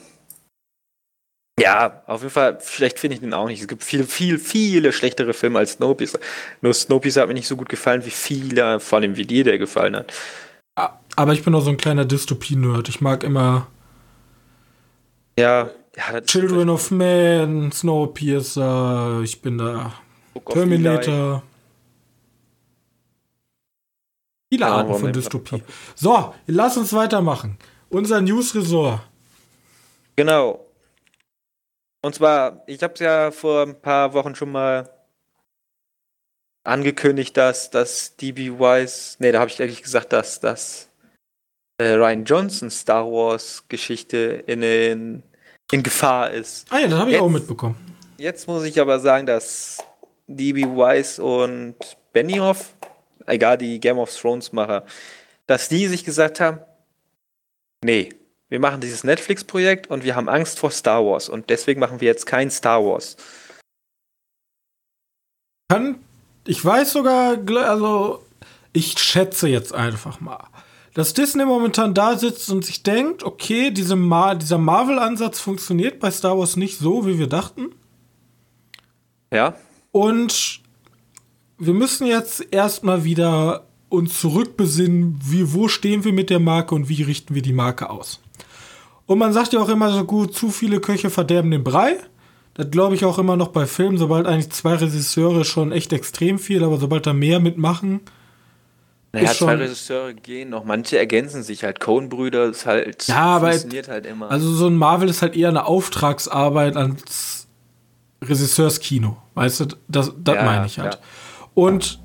[1.60, 3.60] Ja, auf jeden Fall, vielleicht finde ich den auch nicht.
[3.60, 6.18] Es gibt viele, viel, viele schlechtere Filme als Snowpiercer.
[6.60, 9.58] Nur Snowpiercer hat mir nicht so gut gefallen, wie viele, vor allem wie dir der
[9.58, 10.12] gefallen hat.
[11.16, 12.88] Aber ich bin auch so ein kleiner Dystopie-Nerd.
[12.88, 13.66] Ich mag immer
[15.38, 19.92] ja, ja Children of Man, Snowpiercer, ich bin da
[20.50, 21.42] Terminator.
[24.52, 25.62] Viele Arten von Dystopie.
[25.94, 27.56] So, lass uns weitermachen.
[27.88, 29.00] Unser News-Resort.
[30.16, 30.67] Genau.
[32.00, 34.88] Und zwar, ich habe es ja vor ein paar Wochen schon mal
[36.64, 40.90] angekündigt, dass das DB Wise, nee, da habe ich eigentlich gesagt, dass das
[41.78, 45.22] äh, Ryan Johnson Star Wars Geschichte in, in,
[45.72, 46.66] in Gefahr ist.
[46.70, 47.76] Ah ja, das habe ich jetzt, auch mitbekommen.
[48.18, 49.78] Jetzt muss ich aber sagen, dass
[50.26, 50.64] D.B.
[50.64, 51.76] Weiss und
[52.12, 52.74] Benioff,
[53.26, 54.84] egal die Game of Thrones Macher,
[55.46, 56.60] dass die sich gesagt haben,
[57.82, 58.10] nee,
[58.48, 62.08] wir machen dieses Netflix-Projekt und wir haben Angst vor Star Wars und deswegen machen wir
[62.08, 63.16] jetzt kein Star Wars.
[65.70, 65.96] Kann,
[66.46, 68.24] ich weiß sogar, also
[68.72, 70.46] ich schätze jetzt einfach mal,
[70.94, 76.10] dass Disney momentan da sitzt und sich denkt, okay, diese Ma dieser Marvel-Ansatz funktioniert bei
[76.10, 77.74] Star Wars nicht so, wie wir dachten.
[79.30, 79.56] Ja.
[79.92, 80.62] Und
[81.58, 86.88] wir müssen jetzt erstmal wieder uns zurückbesinnen, wie, wo stehen wir mit der Marke und
[86.88, 88.20] wie richten wir die Marke aus.
[89.08, 91.96] Und man sagt ja auch immer so gut, zu viele Köche verderben den Brei.
[92.52, 96.38] Das glaube ich auch immer noch bei Filmen, sobald eigentlich zwei Regisseure schon echt extrem
[96.38, 98.00] viel, aber sobald da mehr mitmachen.
[99.12, 101.80] Naja, zwei Regisseure gehen noch, manche ergänzen sich halt.
[101.80, 104.30] Coen-Brüder ist halt, ja, aber funktioniert halt immer.
[104.30, 107.46] Also so ein Marvel ist halt eher eine Auftragsarbeit als
[108.22, 109.16] Regisseurskino.
[109.36, 110.94] Weißt du, das, das ja, meine ich halt.
[110.96, 111.00] Ja.
[111.54, 111.98] Und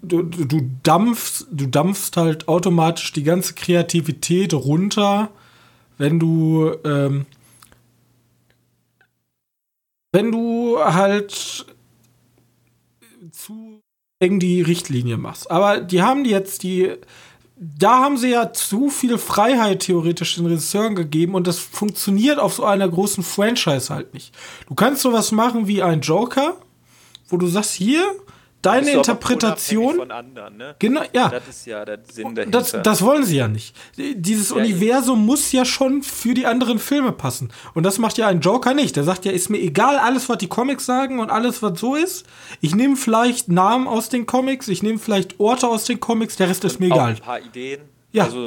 [0.00, 5.28] du, du, dampfst, du dampfst halt automatisch die ganze Kreativität runter,
[5.98, 7.26] wenn du, ähm,
[10.12, 11.66] wenn du halt
[13.32, 13.80] zu
[14.18, 15.50] eng die Richtlinie machst.
[15.50, 16.92] Aber die haben jetzt die,
[17.56, 22.54] da haben sie ja zu viel Freiheit theoretisch den Regisseuren gegeben und das funktioniert auf
[22.54, 24.34] so einer großen Franchise halt nicht.
[24.68, 26.56] Du kannst sowas machen wie ein Joker,
[27.28, 28.04] wo du sagst, hier,
[28.66, 29.96] deine Interpretation.
[29.96, 30.74] Von anderen, ne?
[30.78, 31.28] Genau, ja.
[31.28, 32.58] Das ist ja der Sinn dahinter.
[32.58, 33.74] Das, das wollen sie ja nicht.
[33.96, 37.50] Dieses ja, Universum muss ja schon für die anderen Filme passen.
[37.74, 38.96] Und das macht ja ein Joker nicht.
[38.96, 41.94] Der sagt ja, ist mir egal, alles, was die Comics sagen und alles, was so
[41.94, 42.26] ist.
[42.60, 46.48] Ich nehme vielleicht Namen aus den Comics, ich nehme vielleicht Orte aus den Comics, der
[46.48, 47.10] Rest und ist mir egal.
[47.10, 47.82] Ein paar Ideen.
[48.12, 48.24] Ja.
[48.24, 48.44] Also,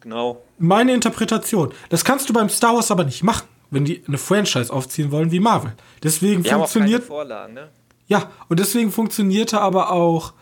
[0.00, 0.42] genau.
[0.58, 1.72] Meine Interpretation.
[1.88, 5.30] Das kannst du beim Star Wars aber nicht machen, wenn die eine Franchise aufziehen wollen
[5.30, 5.72] wie Marvel.
[6.02, 7.02] Deswegen Wir funktioniert.
[7.02, 7.68] Haben auch keine Vorlagen, ne?
[8.06, 10.32] Ja, und deswegen funktionierte aber auch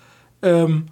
[0.43, 0.87] ähm,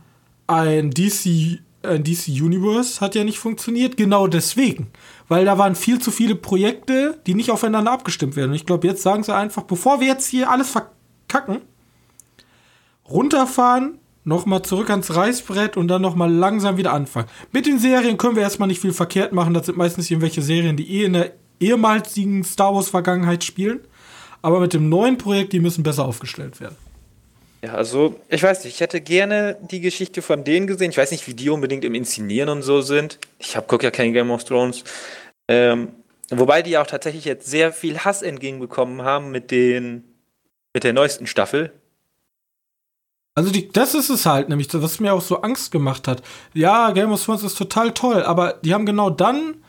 [0.47, 4.89] ein DC, ein DC Universe hat ja nicht funktioniert, genau deswegen.
[5.29, 8.51] Weil da waren viel zu viele Projekte, die nicht aufeinander abgestimmt werden.
[8.51, 11.63] Und ich glaube, jetzt sagen sie einfach, bevor wir jetzt hier alles verkacken,
[13.09, 17.29] runterfahren, nochmal zurück ans Reißbrett und dann nochmal langsam wieder anfangen.
[17.51, 19.55] Mit den Serien können wir erstmal nicht viel verkehrt machen.
[19.55, 23.81] Das sind meistens irgendwelche Serien, die eh in der ehemaligen Star Wars Vergangenheit spielen.
[24.43, 26.77] Aber mit dem neuen Projekt, die müssen besser aufgestellt werden.
[27.65, 30.91] Ja, also ich weiß nicht, ich hätte gerne die Geschichte von denen gesehen.
[30.91, 33.19] Ich weiß nicht, wie die unbedingt im Inszenieren und so sind.
[33.39, 34.83] Ich habe gucke ja kein Game of Thrones.
[35.47, 35.93] Ähm,
[36.31, 40.03] wobei die auch tatsächlich jetzt sehr viel Hass entgegenbekommen haben mit den
[40.75, 41.73] mit der neuesten Staffel.
[43.35, 46.23] Also die, das ist es halt, nämlich, was mir auch so Angst gemacht hat.
[46.53, 49.62] Ja, Game of Thrones ist total toll, aber die haben genau dann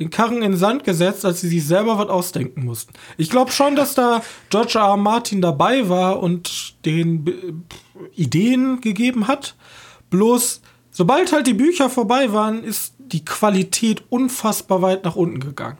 [0.00, 2.94] den Karren in den Sand gesetzt, als sie sich selber was ausdenken mussten.
[3.18, 4.86] Ich glaube schon, dass da George R.
[4.86, 4.96] R.
[4.96, 9.54] Martin dabei war und den äh, Ideen gegeben hat.
[10.08, 15.78] Bloß, sobald halt die Bücher vorbei waren, ist die Qualität unfassbar weit nach unten gegangen.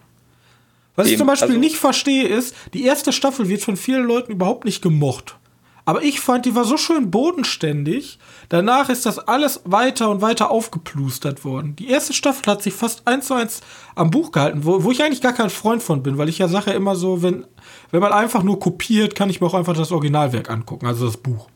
[0.96, 4.04] Was Eben, ich zum Beispiel also nicht verstehe, ist, die erste Staffel wird von vielen
[4.04, 5.36] Leuten überhaupt nicht gemocht.
[5.84, 8.18] Aber ich fand, die war so schön bodenständig.
[8.48, 11.76] Danach ist das alles weiter und weiter aufgeplustert worden.
[11.76, 13.60] Die erste Staffel hat sich fast eins zu eins
[13.94, 16.48] am Buch gehalten, wo, wo ich eigentlich gar kein Freund von bin, weil ich ja
[16.48, 17.46] sage immer so, wenn,
[17.90, 21.16] wenn man einfach nur kopiert, kann ich mir auch einfach das Originalwerk angucken, also das
[21.16, 21.48] Buch.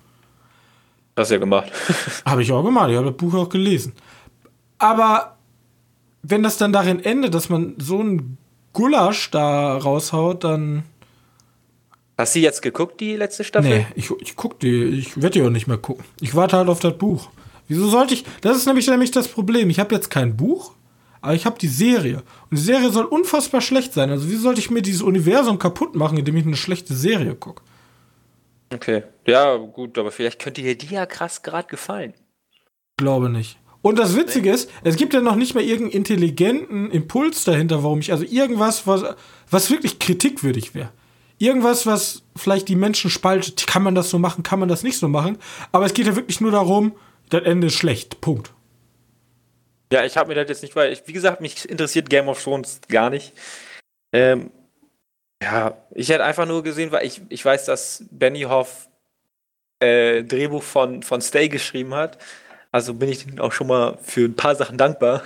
[1.17, 1.71] Hast du ja gemacht.
[2.27, 3.93] habe ich auch gemacht, ich habe das Buch auch gelesen.
[4.79, 5.37] Aber
[6.23, 8.39] wenn das dann darin endet, dass man so einen
[8.73, 10.83] Gulasch da raushaut, dann
[12.17, 13.71] Hast du jetzt geguckt, die letzte Staffel?
[13.71, 16.05] Nee, ich, ich guck die, ich werde die auch nicht mehr gucken.
[16.21, 17.29] Ich warte halt auf das Buch.
[17.67, 19.69] Wieso sollte ich, das ist nämlich, nämlich das Problem.
[19.71, 20.75] Ich habe jetzt kein Buch,
[21.21, 22.23] aber ich habe die Serie.
[22.51, 24.11] Und die Serie soll unfassbar schlecht sein.
[24.11, 27.63] Also wie sollte ich mir dieses Universum kaputt machen, indem ich eine schlechte Serie gucke?
[28.73, 32.15] Okay, ja gut, aber vielleicht könnte dir die ja krass gerade gefallen.
[32.97, 33.59] Glaube nicht.
[33.83, 37.99] Und das Witzige ist, es gibt ja noch nicht mal irgendeinen intelligenten Impuls dahinter, warum
[37.99, 39.05] ich, also irgendwas, was,
[39.51, 40.91] was wirklich kritikwürdig wäre
[41.39, 43.67] irgendwas, was vielleicht die Menschen spaltet.
[43.67, 45.39] Kann man das so machen, kann man das nicht so machen?
[45.73, 46.97] Aber es geht ja wirklich nur darum,
[47.31, 48.21] das Ende ist schlecht.
[48.21, 48.53] Punkt.
[49.93, 52.43] Ja, ich habe mir das jetzt nicht, weil, ich, wie gesagt, mich interessiert Game of
[52.43, 53.33] Thrones gar nicht.
[54.13, 54.51] Ähm,
[55.43, 58.89] ja, ich hätte einfach nur gesehen, weil ich, ich weiß, dass Benny Hoff
[59.81, 62.19] äh, Drehbuch von, von Stay geschrieben hat.
[62.73, 65.23] Also bin ich auch schon mal für ein paar Sachen dankbar.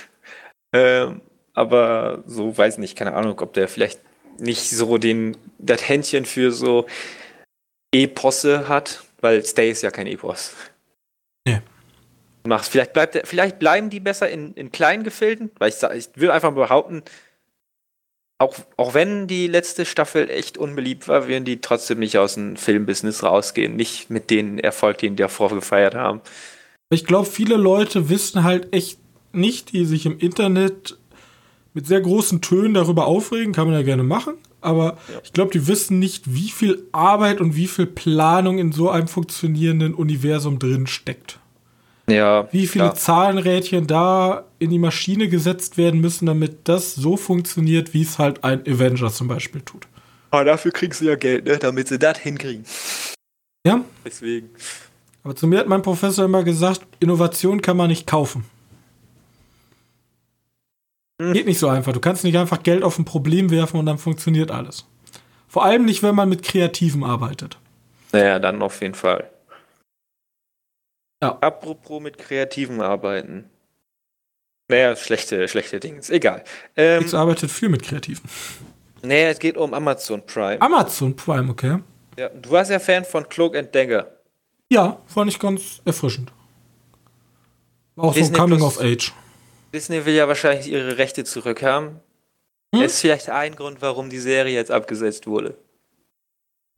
[0.72, 1.20] ähm,
[1.52, 4.00] aber so weiß nicht, keine Ahnung, ob der vielleicht
[4.40, 6.86] nicht so den, das Händchen für so
[7.92, 10.54] Eposse hat, weil Stay ist ja kein Epos.
[11.46, 11.60] Nee.
[12.44, 12.68] Mach's.
[12.68, 16.52] Vielleicht, bleibt, vielleicht bleiben die besser in, in kleinen Gefilden, weil ich, ich will einfach
[16.52, 17.02] behaupten,
[18.40, 22.56] auch, auch wenn die letzte Staffel echt unbeliebt war, werden die trotzdem nicht aus dem
[22.56, 23.76] Filmbusiness rausgehen.
[23.76, 26.22] Nicht mit den Erfolg, den die davor gefeiert haben.
[26.88, 28.98] Ich glaube, viele Leute wissen halt echt
[29.32, 30.96] nicht, die sich im Internet
[31.74, 34.34] mit sehr großen Tönen darüber aufregen, kann man ja gerne machen.
[34.60, 35.20] Aber ja.
[35.22, 39.08] ich glaube, die wissen nicht, wie viel Arbeit und wie viel Planung in so einem
[39.08, 41.38] funktionierenden Universum drin steckt.
[42.08, 42.48] Ja.
[42.52, 42.96] Wie viele klar.
[42.96, 48.44] Zahlenrädchen da in die Maschine gesetzt werden müssen, damit das so funktioniert, wie es halt
[48.44, 49.86] ein Avenger zum Beispiel tut.
[50.30, 51.58] Aber dafür kriegst du ja Geld, ne?
[51.58, 52.64] damit sie das hinkriegen.
[53.66, 53.84] Ja.
[54.04, 54.50] Deswegen.
[55.22, 58.44] Aber zu mir hat mein Professor immer gesagt, Innovation kann man nicht kaufen.
[61.20, 61.34] Hm.
[61.34, 61.92] Geht nicht so einfach.
[61.92, 64.86] Du kannst nicht einfach Geld auf ein Problem werfen und dann funktioniert alles.
[65.48, 67.58] Vor allem nicht, wenn man mit Kreativen arbeitet.
[68.12, 69.28] Naja, dann auf jeden Fall.
[71.22, 71.36] Ja.
[71.42, 73.50] Apropos mit Kreativen arbeiten.
[74.68, 76.00] Naja, schlechte, schlechte Dinge.
[76.08, 76.42] Egal.
[76.74, 78.22] Ähm, Jetzt arbeitet viel mit Kreativen.
[79.02, 80.62] Naja, es geht um Amazon Prime.
[80.62, 81.80] Amazon Prime, okay.
[82.16, 84.10] Ja, du warst ja Fan von Cloak and Dagger.
[84.70, 86.32] Ja, fand ich ganz erfrischend.
[87.96, 89.12] War auch Disney so Coming of Age.
[89.72, 92.00] Disney will ja wahrscheinlich ihre Rechte zurückhaben.
[92.74, 92.82] Hm?
[92.82, 95.56] Ist vielleicht ein Grund, warum die Serie jetzt abgesetzt wurde.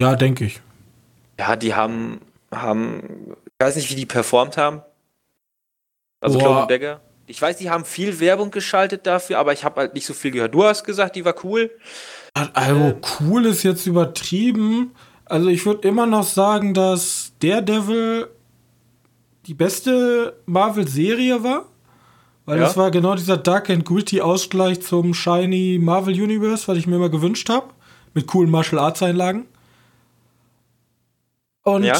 [0.01, 0.61] Ja, denke ich.
[1.38, 2.20] Ja, die haben,
[2.51, 4.82] haben ich weiß nicht, wie die performt haben.
[6.20, 6.66] Also Boah.
[6.66, 7.01] Dagger.
[7.26, 10.30] Ich weiß, die haben viel Werbung geschaltet dafür, aber ich habe halt nicht so viel
[10.32, 10.55] gehört.
[10.55, 11.70] Du hast gesagt, die war cool.
[12.34, 13.01] Also ähm.
[13.20, 14.95] cool ist jetzt übertrieben.
[15.24, 18.28] Also ich würde immer noch sagen, dass Daredevil
[19.47, 21.72] die beste Marvel-Serie war.
[22.45, 22.64] Weil ja.
[22.64, 26.97] das war genau dieser Dark and Gritty Ausgleich zum Shiny Marvel Universe, was ich mir
[26.97, 27.68] immer gewünscht habe.
[28.14, 29.47] Mit coolen Martial Arts Einlagen.
[31.62, 31.99] Und ja.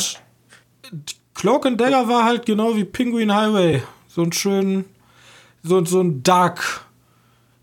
[1.34, 3.82] Cloak and Dagger war halt genau wie Penguin Highway.
[4.09, 4.84] So ein schön,
[5.62, 6.84] so, so ein Dark,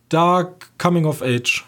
[0.07, 1.65] Dark Coming of Age.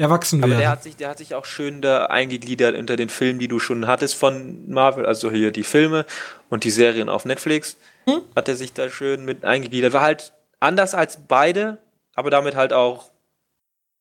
[0.00, 0.52] Erwachsen werden.
[0.52, 3.48] Aber der hat, sich, der hat sich auch schön da eingegliedert unter den Filmen, die
[3.48, 6.06] du schon hattest von Marvel, also hier die Filme
[6.48, 7.76] und die Serien auf Netflix.
[8.06, 8.22] Hm?
[8.34, 9.92] Hat er sich da schön mit eingegliedert.
[9.92, 11.78] War halt anders als beide,
[12.14, 13.10] aber damit halt auch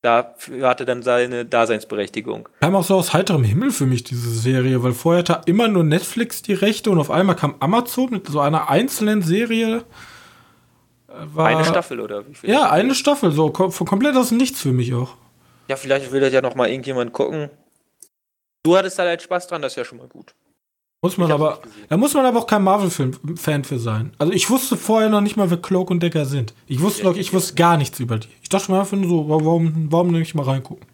[0.01, 2.47] Dafür hatte dann seine Daseinsberechtigung.
[2.61, 5.83] Kam auch so aus heiterem Himmel für mich, diese Serie, weil vorher hatte immer nur
[5.83, 9.83] Netflix die Rechte und auf einmal kam Amazon mit so einer einzelnen Serie.
[11.09, 12.49] Äh, war, eine Staffel oder wie viel?
[12.49, 15.17] Ja, eine Staffel, so von komplett aus Nichts für mich auch.
[15.69, 17.49] Ja, vielleicht will das ja noch mal irgendjemand gucken.
[18.63, 20.33] Du hattest da halt Spaß dran, das ist ja schon mal gut.
[21.01, 24.13] Muss man aber, da muss man aber auch kein Marvel-Fan für sein.
[24.17, 26.53] Also ich wusste vorher noch nicht mal, wer Cloak und Decker sind.
[26.67, 28.27] Ich wusste noch, ich wusste gar nichts über die.
[28.41, 30.85] Ich dachte mir einfach nur so, warum, warum nicht mal reingucken?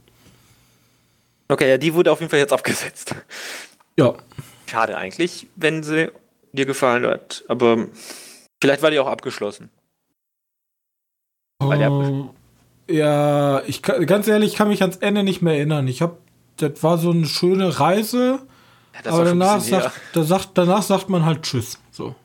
[1.48, 3.16] Okay, ja, die wurde auf jeden Fall jetzt abgesetzt.
[3.98, 4.14] Ja.
[4.68, 6.12] Schade eigentlich, wenn sie
[6.52, 7.46] dir gefallen hat.
[7.48, 7.88] Aber
[8.62, 9.70] vielleicht war die auch abgeschlossen.
[11.64, 11.72] Oh,
[12.90, 15.88] ja, ich ganz ehrlich, ich kann mich ans Ende nicht mehr erinnern.
[15.88, 16.18] Ich habe,
[16.58, 18.40] das war so eine schöne Reise
[19.04, 21.80] ja, aber danach sagt, da sagt, danach sagt man halt Tschüss.
[21.92, 22.16] So.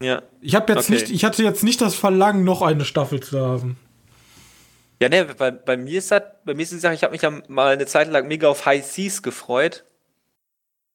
[0.00, 0.22] Ja.
[0.40, 0.94] Ich habe jetzt okay.
[0.94, 3.78] nicht, ich hatte jetzt nicht das Verlangen, noch eine Staffel zu haben.
[5.00, 7.22] Ja, ne, bei, bei mir ist das, bei mir ist die Sache, ich habe mich
[7.22, 9.84] ja mal eine Zeit lang mega auf High Seas gefreut.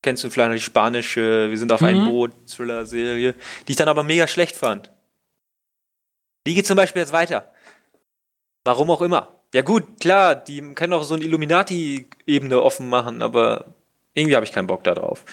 [0.02, 1.88] Kennst du vielleicht noch die spanische Wir sind auf mhm.
[1.88, 3.34] einem Boot Thriller-Serie,
[3.68, 4.92] die ich dann aber mega schlecht fand.
[6.46, 7.52] Die geht zum Beispiel jetzt weiter.
[8.68, 9.30] Warum auch immer.
[9.54, 13.64] Ja gut, klar, die können auch so eine Illuminati-Ebene offen machen, aber
[14.14, 15.24] irgendwie habe ich keinen Bock darauf.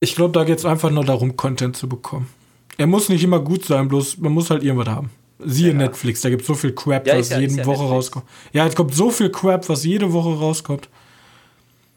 [0.00, 2.28] Ich glaube, da geht es einfach nur darum, Content zu bekommen.
[2.76, 5.10] Er muss nicht immer gut sein, bloß man muss halt irgendwas haben.
[5.38, 5.74] Siehe ja.
[5.74, 7.90] Netflix, da gibt es so viel Crap, ja, was ja, jede Woche Netflix.
[7.90, 8.26] rauskommt.
[8.52, 10.90] Ja, es kommt so viel Crap, was jede Woche rauskommt.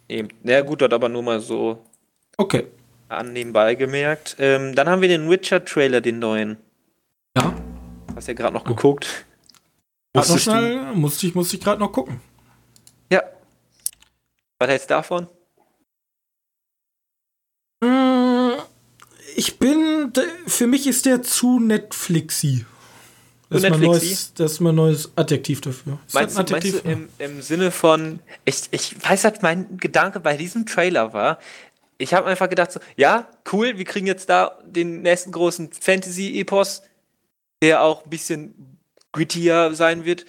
[0.08, 0.30] Eben.
[0.46, 1.84] Ja, gut, dort aber nur mal so
[2.38, 2.68] okay.
[3.10, 4.38] annebenbei gemerkt.
[4.40, 6.56] Ähm, dann haben wir den Witcher-Trailer, den neuen.
[7.36, 7.54] Ja.
[8.16, 8.70] Hast ja gerade noch oh.
[8.70, 9.26] geguckt.
[10.14, 12.20] Musste ich, schnell, musste ich, musste ich gerade noch gucken.
[13.12, 13.24] Ja.
[14.60, 15.28] Was hältst du davon?
[19.36, 20.12] ich bin,
[20.48, 22.66] für mich ist der zu Netflixy.
[23.50, 26.00] Das ist, mein neues, das ist mein neues Adjektiv dafür.
[26.14, 30.38] meinst, du, meinst du im, im, Sinne von, ich, ich weiß halt, mein Gedanke bei
[30.38, 31.38] diesem Trailer war,
[31.98, 36.84] ich habe einfach gedacht so, ja, cool, wir kriegen jetzt da den nächsten großen Fantasy-Epos,
[37.62, 38.71] der auch ein bisschen
[39.12, 40.26] grittier sein wird.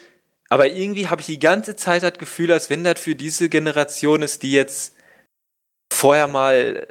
[0.48, 4.22] Aber irgendwie habe ich die ganze Zeit das Gefühl, als wenn das für diese Generation
[4.22, 4.94] ist, die jetzt
[5.92, 6.86] vorher mal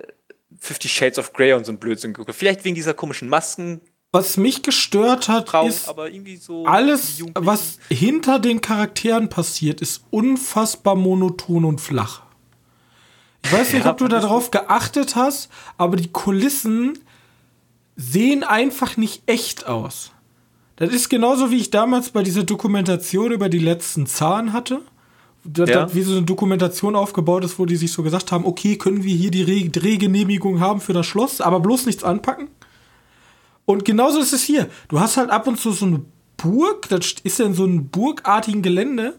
[0.60, 2.36] Fifty Shades of Grey und so ein Blödsinn geguckt.
[2.36, 3.82] Vielleicht wegen dieser komischen Masken.
[4.12, 5.90] Was mich gestört hat, Traum, ist
[6.42, 12.24] so alles, was hinter den Charakteren passiert, ist unfassbar monoton und flach.
[13.44, 17.00] Ich weiß nicht, ja, ob du darauf geachtet hast, aber die Kulissen
[17.96, 20.12] sehen einfach nicht echt aus.
[20.82, 24.82] Das ist genauso, wie ich damals bei dieser Dokumentation über die letzten Zahn hatte.
[25.44, 25.86] Da, Ja.
[25.86, 29.04] da, wie so eine Dokumentation aufgebaut ist, wo die sich so gesagt haben, okay, können
[29.04, 32.48] wir hier die Re Drehgenehmigung haben für das Schloss, aber bloß nichts anpacken?
[33.66, 34.70] Und genauso ist es hier.
[34.88, 36.02] Du hast halt ab und zu so eine
[36.38, 39.16] Burg, das ist ja in so einem burgartigen Gelände,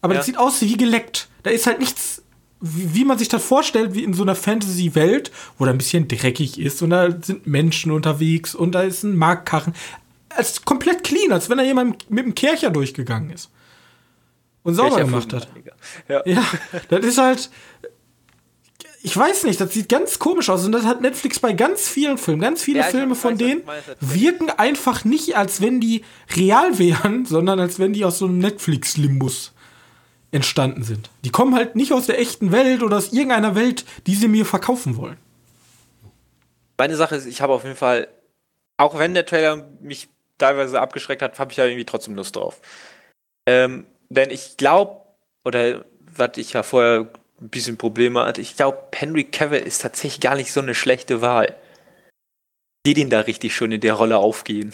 [0.00, 0.18] aber Ja.
[0.18, 1.28] das sieht aus wie geleckt.
[1.42, 2.22] Da ist halt nichts,
[2.60, 6.08] wie, wie man sich das vorstellt, wie in so einer Fantasy-Welt, wo da ein bisschen
[6.08, 9.74] dreckig ist und da sind Menschen unterwegs und da ist ein Marktkarren.
[10.38, 13.50] Ist komplett clean, als wenn da jemand mit dem Kercher durchgegangen ist.
[14.62, 15.48] Und sauber gemacht hat.
[16.08, 16.22] Ja.
[16.26, 16.44] Ja,
[16.88, 17.50] das ist halt.
[19.02, 20.64] Ich weiß nicht, das sieht ganz komisch aus.
[20.64, 22.40] Und das hat Netflix bei ganz vielen Filmen.
[22.40, 23.62] Ganz viele Ja, Filme von denen
[24.00, 26.02] wirken einfach nicht, als wenn die
[26.34, 29.52] real wären, sondern als wenn die aus so einem Netflix-Limbus
[30.32, 31.10] entstanden sind.
[31.24, 34.44] Die kommen halt nicht aus der echten Welt oder aus irgendeiner Welt, die sie mir
[34.44, 35.18] verkaufen wollen.
[36.76, 38.08] Meine Sache ist, ich habe auf jeden Fall,
[38.76, 40.08] auch wenn der Trailer mich
[40.38, 42.60] teilweise abgeschreckt hat, habe ich ja irgendwie trotzdem Lust drauf.
[43.46, 45.00] Ähm, denn ich glaube,
[45.44, 45.84] oder
[46.14, 47.08] was ich ja vorher
[47.40, 51.20] ein bisschen Probleme hatte, ich glaube, Henry Cavill ist tatsächlich gar nicht so eine schlechte
[51.20, 51.54] Wahl.
[52.86, 54.72] Die den da richtig schön in der Rolle aufgehen.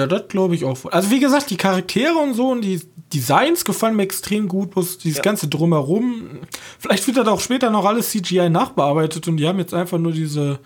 [0.00, 0.84] Ja, das glaube ich auch.
[0.92, 2.80] Also wie gesagt, die Charaktere und so und die
[3.12, 5.22] Designs gefallen mir extrem gut, bloß dieses Ja.
[5.22, 6.40] ganze drumherum.
[6.78, 10.12] Vielleicht wird das auch später noch alles CGI nachbearbeitet und die haben jetzt einfach nur
[10.12, 10.60] diese.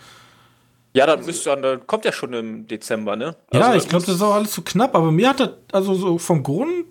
[0.94, 3.34] Ja, das müsste dann, kommt ja schon im Dezember, ne?
[3.52, 5.94] ja, Also, ich glaube, das ist auch alles zu knapp, aber mir hat das, also
[5.94, 6.86] so vom Grund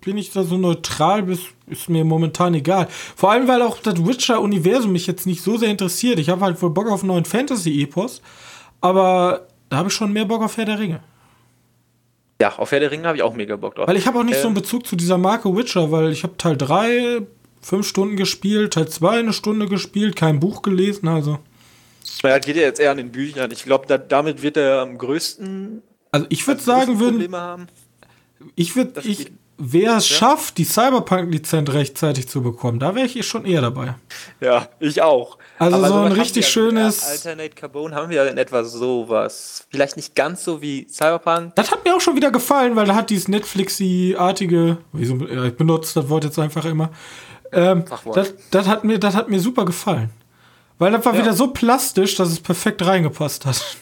[0.00, 2.86] bin ich da so neutral bis ist mir momentan egal.
[3.16, 6.18] Vor allem, weil auch das Witcher-Universum mich jetzt nicht so sehr interessiert.
[6.18, 8.22] Ich habe halt wohl Bock auf einen neuen Fantasy-Epos,
[8.80, 11.00] aber da habe ich schon mehr Bock auf Herr der Ringe.
[12.40, 13.88] Ja, auf Herr der Ringe habe ich auch mega Bock drauf.
[13.88, 14.62] Weil ich habe auch nicht so einen Ähm.
[14.62, 17.22] Bezug zu dieser Marke Witcher, weil ich habe Teil 3
[17.60, 21.38] fünf Stunden gespielt, Teil 2 eine Stunde gespielt, kein Buch gelesen, also.
[22.22, 23.50] Ja, geht ja jetzt eher an den Büchern.
[23.50, 25.82] Ich glaube, da, damit wird er am größten,
[26.12, 27.66] Also ich würde sagen, würden, Probleme haben.
[28.56, 33.16] ich würde, Das ich, wer es schafft, die Cyberpunk-Lizenz rechtzeitig zu bekommen, da wäre ich
[33.16, 33.94] eh schon eher dabei.
[34.40, 35.38] Ja, ich auch.
[35.58, 39.66] Also so ein richtig ja schönes- mit Alternate Carbon haben wir ja in etwa sowas.
[39.70, 41.54] Vielleicht nicht ganz so wie Cyberpunk.
[41.54, 45.54] Das hat mir auch schon wieder gefallen, weil da hat dieses Netflixy-artige, wieso, ja, ich
[45.56, 46.90] benutze das Wort jetzt einfach immer,
[47.52, 47.84] ähm,
[48.14, 50.10] das, das, hat mir, das hat mir super gefallen.
[50.78, 51.20] Weil das war Ja.
[51.22, 53.76] wieder so plastisch, dass es perfekt reingepasst hat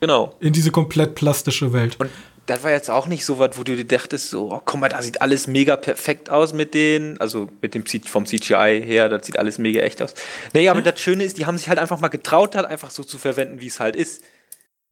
[0.00, 0.34] Genau.
[0.40, 1.96] in diese komplett plastische Welt.
[1.98, 2.10] Und
[2.46, 4.88] das war jetzt auch nicht so was, wo du dir dachtest, so, oh, guck mal,
[4.88, 9.26] da sieht alles mega perfekt aus mit den, also mit dem vom CGI her, das
[9.26, 10.14] sieht alles mega echt aus.
[10.54, 13.04] Nee, aber das Schöne ist, die haben sich halt einfach mal getraut, das einfach so
[13.04, 14.22] zu verwenden, wie es halt ist.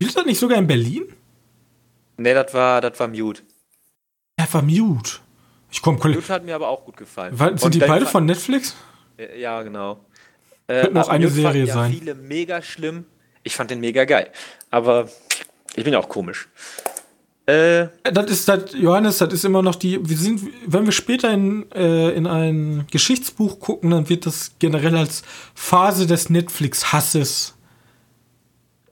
[0.01, 1.05] Spielt das nicht sogar in Berlin?
[2.16, 3.43] Nee, das war, das war Mute.
[4.36, 5.18] Er war mute.
[5.70, 5.97] Ich komm.
[5.97, 7.36] Mute hat mir aber auch gut gefallen.
[7.36, 8.74] Sind Und die beide von Netflix?
[9.36, 10.05] Ja, genau.
[10.68, 11.92] Äh, Könnte noch eine Serie ja sein.
[11.92, 13.04] viele mega schlimm.
[13.42, 14.28] Ich fand den mega geil.
[14.70, 15.08] Aber
[15.74, 16.48] ich bin ja auch komisch.
[17.46, 19.98] Äh, Das ist das, Johannes, das ist immer noch die.
[20.06, 24.94] Wir sind, wenn wir später in, äh, in ein Geschichtsbuch gucken, dann wird das generell
[24.96, 25.22] als
[25.54, 27.54] Phase des Netflix-Hasses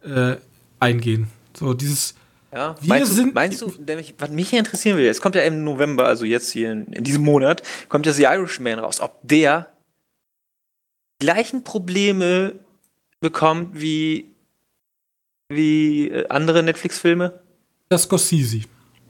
[0.04, 0.36] äh,
[0.80, 1.28] eingehen.
[1.54, 2.14] So dieses.
[2.52, 2.74] ja.
[2.80, 3.66] Wir meinst, sind- du, meinst du,
[3.96, 6.86] mich, was mich hier interessieren will, es kommt ja im November, also jetzt hier in,
[6.92, 9.68] in diesem Monat, kommt ja The Irishman raus, ob der
[11.18, 12.54] gleichen Probleme
[13.20, 14.30] bekommt wie,
[15.48, 17.40] wie äh, andere Netflix-Filme?
[17.88, 18.62] Das Scorsese.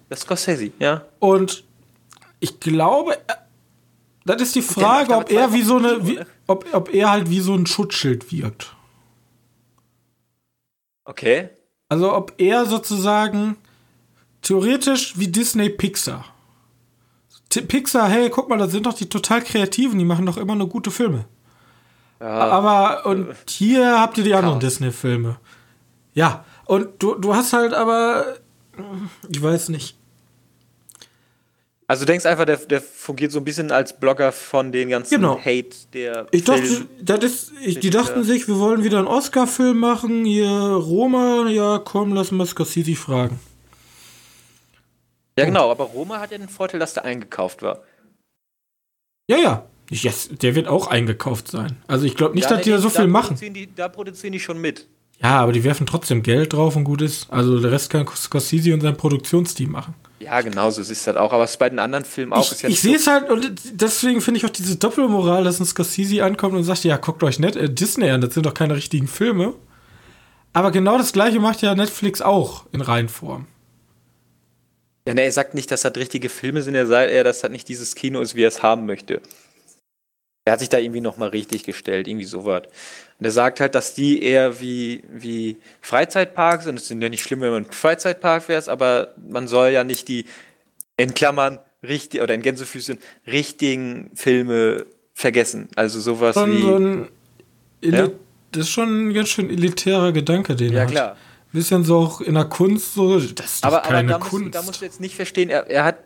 [0.08, 1.06] Das Scorsese, ja.
[1.18, 1.64] Und
[2.40, 3.34] ich glaube, äh,
[4.24, 7.30] das ist die Frage, ob er wie so eine, 2000 wie, ob, ob er halt
[7.30, 8.74] wie so ein Schutzschild wirkt.
[11.04, 11.50] Okay.
[11.88, 13.56] Also ob er sozusagen
[14.42, 16.24] theoretisch wie Disney Pixar.
[17.48, 20.68] Pixar, hey, guck mal, das sind doch die total kreativen, die machen doch immer nur
[20.68, 21.26] gute Filme.
[22.20, 24.58] Ja, Aber und hier habt ihr die anderen.
[24.60, 25.38] Disney-Filme.
[26.14, 28.36] Ja, und du, du hast halt aber,
[29.28, 29.96] ich weiß nicht.
[31.88, 35.14] Also du denkst einfach, der, der fungiert so ein bisschen als Blogger von den ganzen
[35.20, 35.38] Genau.
[35.38, 39.06] Hate der Ich dachte, Film- das ist, ich, die dachten sich, wir wollen wieder einen
[39.06, 40.24] Oscar-Film machen.
[40.24, 43.38] Hier Roma, ja, komm, lass mal Scorsese fragen.
[45.38, 47.82] Ja genau, aber Roma hat ja den Vorteil, dass der eingekauft war.
[49.28, 49.66] Ja, ja.
[49.90, 51.76] Yes, der wird auch eingekauft sein.
[51.86, 53.36] Also ich glaube nicht, ja, dass nee, die da so da viel machen.
[53.40, 54.86] Die, da produzieren die schon mit.
[55.22, 57.30] Ja, aber die werfen trotzdem Geld drauf und gut ist.
[57.30, 59.94] Also der Rest kann Scorsese und sein Produktionsteam machen.
[60.18, 61.32] Ja, genau, so ist das auch.
[61.32, 62.44] Aber es ist bei den anderen Filmen auch.
[62.44, 65.44] ich ist ja ich sehe so, es halt und deswegen finde ich auch diese Doppelmoral,
[65.44, 68.44] dass ein Scorsese ankommt und sagt, ja, guckt euch nicht äh, Disney an, das sind
[68.44, 69.54] doch keine richtigen Filme.
[70.52, 73.46] Aber genau das gleiche macht ja Netflix auch in Reihenform.
[75.06, 77.50] Ja, nee, er sagt nicht, dass das richtige Filme sind, er sagt eher, dass das
[77.50, 79.20] nicht dieses Kino ist, wie er es haben möchte.
[80.46, 82.62] Er hat sich da irgendwie nochmal richtig gestellt, irgendwie sowas.
[83.18, 86.78] Und er sagt halt, dass die eher wie, wie Freizeitparks sind.
[86.78, 90.06] Es sind ja nicht schlimm, wenn man ein Freizeitpark wäre, aber man soll ja nicht
[90.06, 90.24] die,
[90.96, 95.68] in Klammern, richtig, oder in Gänsefüßchen, richtigen Filme vergessen.
[95.74, 96.62] Also sowas Schon wie.
[96.62, 97.08] so ein
[97.82, 98.08] Ja?
[98.52, 100.90] Das ist schon ein ganz schön elitärer Gedanke, den er ja, hat.
[100.90, 101.16] klar.
[101.52, 104.32] Bisschen so auch in der Kunst so, das ist doch Aber, aber keine da, musst,
[104.32, 104.54] du- Kunst.
[104.54, 105.96] da musst du jetzt nicht verstehen, er, er hat.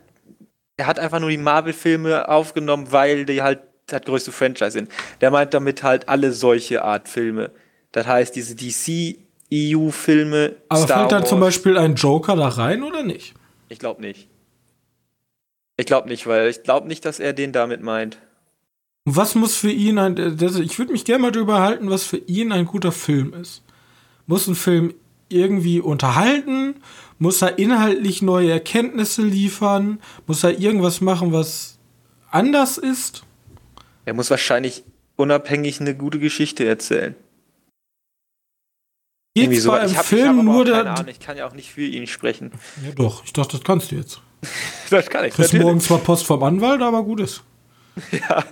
[0.77, 3.59] Er hat einfach nur die Marvel-Filme aufgenommen, weil die halt
[3.91, 4.89] das größte Franchise sind.
[5.21, 7.51] Der meint damit halt alle solche Art Filme.
[7.91, 10.55] Das heißt, diese DC-EU-Filme.
[10.69, 13.33] Aber fällt da zum Beispiel ein Joker da rein oder nicht?
[13.69, 14.27] Ich glaube nicht.
[15.77, 18.17] Ich glaube nicht, weil ich glaube nicht, dass er den damit meint.
[19.05, 20.37] Was muss für ihn ein.
[20.37, 23.63] Das, ich würde mich gerne mal darüber halten, was für ihn ein guter Film ist.
[24.27, 24.93] Muss ein Film
[25.29, 26.75] irgendwie unterhalten?
[27.17, 29.99] Muss er inhaltlich neue Erkenntnisse liefern?
[30.27, 31.79] Muss er irgendwas machen, was
[32.29, 33.23] anders ist?
[34.05, 34.83] Er muss wahrscheinlich
[35.15, 37.15] unabhängig eine gute Geschichte erzählen.
[39.33, 39.73] Irgendwie so.
[39.73, 40.85] im hab, ich hab Film aber nur der.
[40.85, 42.51] Ahnung, ich kann ja auch nicht für ihn sprechen.
[42.83, 44.21] Ja, doch, ich dachte, das kannst du jetzt.
[44.89, 45.33] Das kann ich.
[45.33, 47.43] Kriegst morgen zwar Post vom Anwalt, aber gut ist.
[48.11, 48.43] Ja.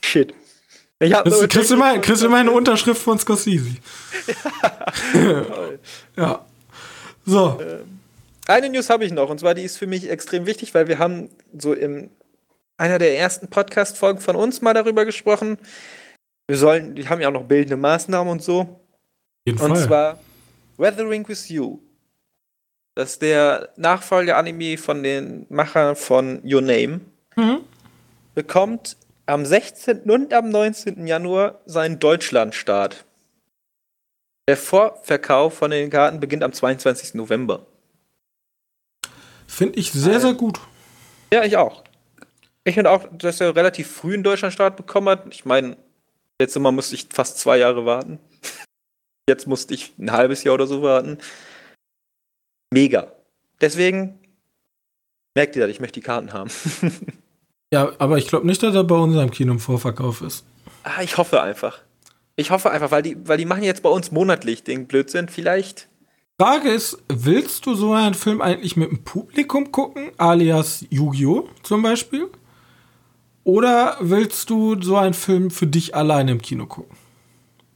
[0.00, 0.34] Shit.
[0.98, 3.76] Ich hab nur- kriegst, du mal, kriegst du mal eine Unterschrift von Scorsese.
[6.16, 6.44] ja.
[7.24, 7.60] So.
[8.46, 10.98] Eine News habe ich noch, und zwar die ist für mich extrem wichtig, weil wir
[10.98, 12.10] haben so in
[12.76, 15.58] einer der ersten Podcast-Folgen von uns mal darüber gesprochen.
[16.46, 18.80] Wir sollen, die haben ja auch noch bildende Maßnahmen und so.
[19.46, 19.86] jeden Und Fall.
[19.86, 20.18] zwar
[20.76, 21.78] Weathering with You.
[22.96, 27.00] Das ist der Nachfolger-Anime von den Machern von Your Name.
[27.36, 27.60] Mhm.
[28.34, 28.96] Bekommt
[29.26, 30.10] am 16.
[30.10, 31.06] und am 19.
[31.06, 33.04] Januar seinen Deutschlandstart.
[34.48, 37.14] Der Vorverkauf von den Karten beginnt am 22.
[37.14, 37.66] November.
[39.46, 40.60] Finde ich sehr, sehr gut.
[41.32, 41.83] Ja, ich auch.
[42.64, 45.26] Ich finde auch, dass er relativ früh in Deutschland Start bekommen hat.
[45.30, 45.76] Ich meine,
[46.40, 48.18] letztes Mal musste ich fast zwei Jahre warten.
[49.28, 51.18] Jetzt musste ich ein halbes Jahr oder so warten.
[52.72, 53.12] Mega.
[53.60, 54.18] Deswegen
[55.34, 56.50] merkt ihr das, ich möchte die Karten haben.
[57.72, 60.44] Ja, aber ich glaube nicht, dass er bei unserem Kino im Vorverkauf ist.
[60.84, 61.80] ah, ich hoffe einfach.
[62.36, 65.28] Ich hoffe einfach, weil die, weil die machen jetzt bei uns monatlich den Blödsinn.
[65.28, 65.88] Vielleicht.
[66.40, 71.48] Frage ist, willst du so einen Film eigentlich mit dem Publikum gucken, alias Yu-Gi-Oh!
[71.64, 72.28] zum Beispiel?
[73.44, 76.96] Oder willst du so einen Film für dich alleine im Kino gucken?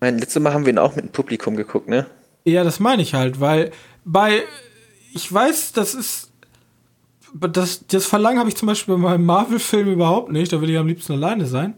[0.01, 2.07] Mein letztes Mal haben wir ihn auch mit dem Publikum geguckt, ne?
[2.45, 3.73] Ja, das meine ich halt, weil
[4.05, 4.43] bei,
[5.13, 6.33] ich weiß, das ist,
[7.35, 10.79] das, das Verlangen habe ich zum Beispiel bei meinem Marvel-Film überhaupt nicht, da will ich
[10.79, 11.75] am liebsten alleine sein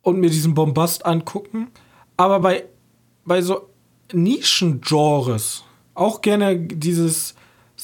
[0.00, 1.68] und mir diesen Bombast angucken.
[2.16, 2.64] Aber bei,
[3.24, 3.68] bei so
[4.12, 5.64] Nischen-Genres,
[5.94, 7.34] auch gerne dieses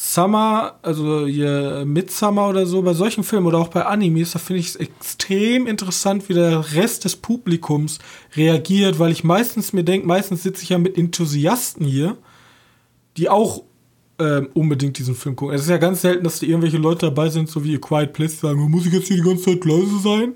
[0.00, 4.60] Summer, also hier Midsummer oder so, bei solchen Filmen oder auch bei Animes, da finde
[4.60, 7.98] ich es extrem interessant, wie der Rest des Publikums
[8.36, 12.16] reagiert, weil ich meistens mir denke, meistens sitze ich ja mit Enthusiasten hier,
[13.16, 13.64] die auch
[14.20, 15.56] ähm, unbedingt diesen Film gucken.
[15.56, 18.12] Es ist ja ganz selten, dass da irgendwelche Leute dabei sind, so wie A Quiet
[18.12, 20.34] Place, die sagen, muss ich jetzt hier die ganze Zeit leise sein?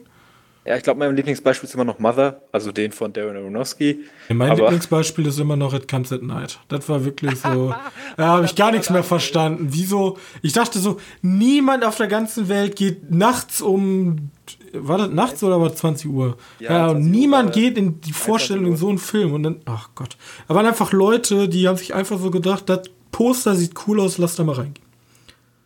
[0.64, 4.04] Ja, ich glaube, mein Lieblingsbeispiel ist immer noch Mother, also den von Darren Aronofsky.
[4.28, 6.60] Ja, mein Aber- Lieblingsbeispiel ist immer noch It Comes at Night.
[6.68, 7.74] Das war wirklich so.
[8.16, 9.68] Da habe ich gar nichts mehr verstanden.
[9.70, 10.18] Wieso?
[10.42, 14.30] Ich dachte so, niemand auf der ganzen Welt geht nachts um.
[14.74, 16.36] War das nachts oder war das 20 Uhr?
[16.60, 19.32] Ja, Ja, und 20 Uhr niemand war- geht in die Vorstellung in so einen Film.
[19.32, 20.16] Und dann, ach Gott.
[20.46, 24.18] Da waren einfach Leute, die haben sich einfach so gedacht, das Poster sieht cool aus,
[24.18, 24.86] lass da mal reingehen.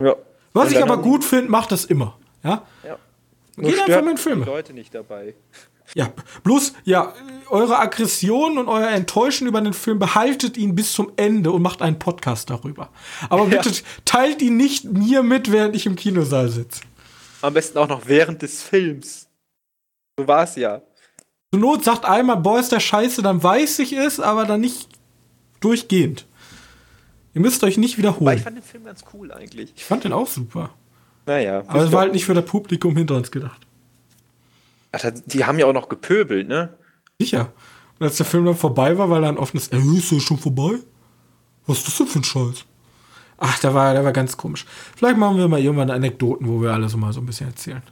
[0.01, 0.15] Ja.
[0.55, 2.17] Was Und ich aber gut finde, macht das immer.
[2.43, 2.63] Ja?
[2.85, 2.97] Ja.
[3.57, 4.45] Geht einfach mal in Filme.
[4.45, 5.35] die Leute nicht dabei.
[5.95, 7.15] Ja, bloß, ja,
[7.49, 11.81] eure Aggression und euer Enttäuschen über den Film behaltet ihn bis zum Ende und macht
[11.81, 12.91] einen Podcast darüber.
[13.31, 13.71] Aber bitte
[14.05, 16.83] teilt ihn nicht mir mit, während ich im Kinosaal sitze.
[17.43, 19.29] Am besten auch noch während des Films.
[20.19, 20.83] So war es ja.
[21.53, 24.89] Zur Not sagt einmal, boah, ist der Scheiße, dann weiß ich es, aber dann nicht
[25.61, 26.27] durchgehend.
[27.33, 28.39] Ihr müsst euch nicht Aber wiederholen.
[28.39, 29.73] ich fand den Film ganz cool eigentlich.
[29.77, 30.71] Ich fand den auch super.
[31.27, 31.65] Naja.
[31.67, 33.67] Aber es war halt nicht für das Publikum hinter uns gedacht.
[34.93, 36.71] Ach, die haben ja auch noch gepöbelt, ne?
[37.19, 37.53] Sicher.
[37.99, 40.39] Und als der Film dann vorbei war, war da ein offenes, äh, ist der schon
[40.39, 40.79] vorbei?
[41.67, 42.65] Was ist das denn für ein Scheiß?
[43.39, 44.65] Ach, der war, der war ganz komisch.
[44.97, 47.83] Vielleicht machen wir mal irgendwann Anekdoten, wo wir alles mal so ein bisschen erzählen.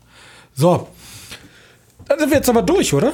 [0.55, 0.89] So.
[2.07, 3.13] Dann sind wir jetzt aber durch, oder?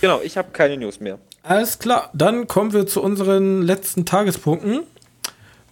[0.00, 1.18] Genau, ich habe keine News mehr.
[1.42, 2.10] Alles klar.
[2.12, 4.82] Dann kommen wir zu unseren letzten Tagespunkten.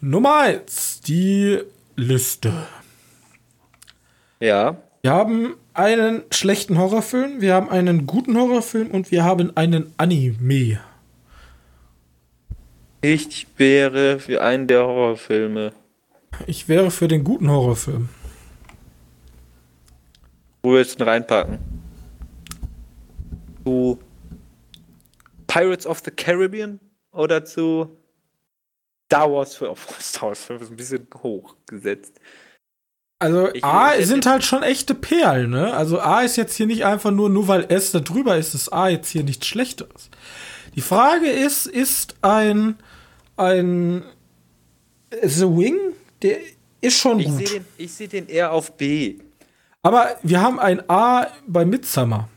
[0.00, 1.60] Nummer eins, die
[1.96, 2.52] Liste.
[4.40, 4.76] Ja.
[5.02, 10.80] Wir haben einen schlechten Horrorfilm, wir haben einen guten Horrorfilm und wir haben einen Anime.
[13.02, 15.72] Ich wäre für einen der Horrorfilme.
[16.46, 18.08] Ich wäre für den guten Horrorfilm.
[20.62, 21.58] Wo wir jetzt reinpacken?
[23.64, 23.98] Zu
[25.46, 26.78] Pirates of the Caribbean
[27.12, 27.96] oder zu
[29.06, 29.70] Star Wars 5?
[29.70, 32.20] Oh, Star Wars 5 ist ein bisschen hoch gesetzt.
[33.20, 35.72] Also Ich- A ich- sind halt schon echte Perlen, ne?
[35.74, 38.72] Also A ist jetzt hier nicht einfach nur, nur weil S da drüber ist, ist
[38.72, 40.10] A jetzt hier nichts Schlechtes.
[40.74, 42.76] Die Frage ist, ist ein,
[43.36, 44.02] ein
[45.22, 45.76] The Wing,
[46.22, 46.38] der
[46.80, 47.36] ist schon Ich gut.
[47.38, 49.16] sehe den, ich seh den eher auf B.
[49.82, 52.28] Aber wir haben ein A bei Midsummer.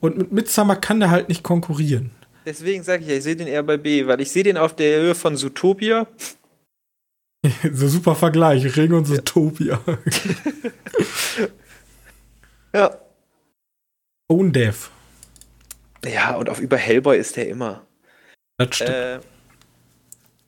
[0.00, 2.10] Und mit Midsummer kann der halt nicht konkurrieren.
[2.46, 4.74] Deswegen sage ich ja, ich sehe den eher bei B, weil ich sehe den auf
[4.74, 6.06] der Höhe von Zootopia.
[7.72, 9.80] so super Vergleich, Ring und Zootopia.
[12.72, 12.96] Ja.
[14.28, 14.90] Own Death.
[16.04, 17.84] Ja, und auf über Hellboy ist der immer.
[18.58, 18.90] Das stimmt.
[18.90, 19.18] Äh,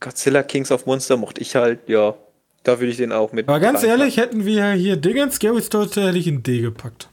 [0.00, 2.14] Godzilla Kings of Monster mochte ich halt, ja.
[2.62, 3.48] Da würde ich den auch mit.
[3.48, 7.08] Aber ganz ehrlich, hätten wir hier Dingens, Scary Stories, hätte ich in D gepackt.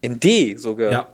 [0.00, 0.90] In D sogar.
[0.90, 1.08] Ja.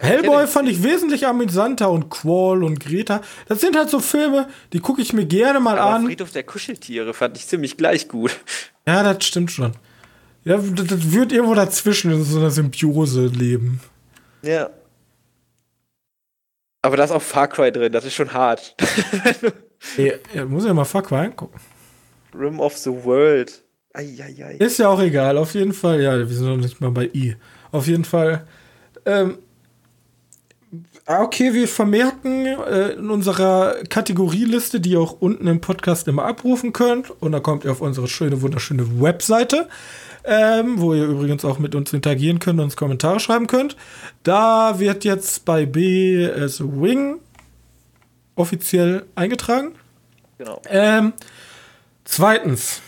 [0.00, 3.20] Hellboy fand ich wesentlich amüsanter und Quall und Greta.
[3.48, 6.06] Das sind halt so Filme, die gucke ich mir gerne mal Aber an.
[6.06, 8.36] Friedhof der Kuscheltiere fand ich ziemlich gleich gut.
[8.86, 9.72] Ja, das stimmt schon.
[10.44, 13.80] Ja, das, das wird irgendwo dazwischen in so einer Symbiose leben.
[14.42, 14.70] Ja.
[16.82, 18.76] Aber da ist auch Far Cry drin, das ist schon hart.
[20.34, 21.60] Ja, muss ja mal Fuck mal angucken.
[22.34, 23.62] Rim of the World.
[23.92, 24.56] Eieiei.
[24.58, 26.00] Ist ja auch egal, auf jeden Fall.
[26.02, 27.36] Ja, wir sind noch nicht mal bei I.
[27.72, 28.46] Auf jeden Fall.
[29.04, 29.38] Ähm,
[31.06, 36.72] okay, wir vermerken äh, in unserer Kategorieliste, die ihr auch unten im Podcast immer abrufen
[36.72, 37.10] könnt.
[37.20, 39.68] Und da kommt ihr auf unsere schöne, wunderschöne Webseite,
[40.24, 43.76] ähm, wo ihr übrigens auch mit uns interagieren könnt und uns Kommentare schreiben könnt.
[44.22, 47.18] Da wird jetzt bei B The Wing
[48.34, 49.72] offiziell eingetragen.
[50.38, 50.60] Genau.
[50.68, 51.12] Ähm,
[52.04, 52.82] zweitens,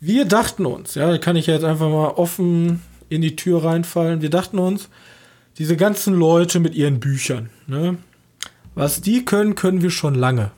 [0.00, 4.20] wir dachten uns, ja, da kann ich jetzt einfach mal offen in die Tür reinfallen.
[4.20, 4.88] Wir dachten uns,
[5.58, 7.98] diese ganzen Leute mit ihren Büchern, ne,
[8.74, 10.50] was die können, können wir schon lange.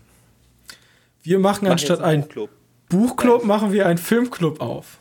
[1.22, 2.50] Wir machen anstatt einen ein Buchclub.
[2.88, 4.98] Buchclub, machen wir einen Filmclub auf.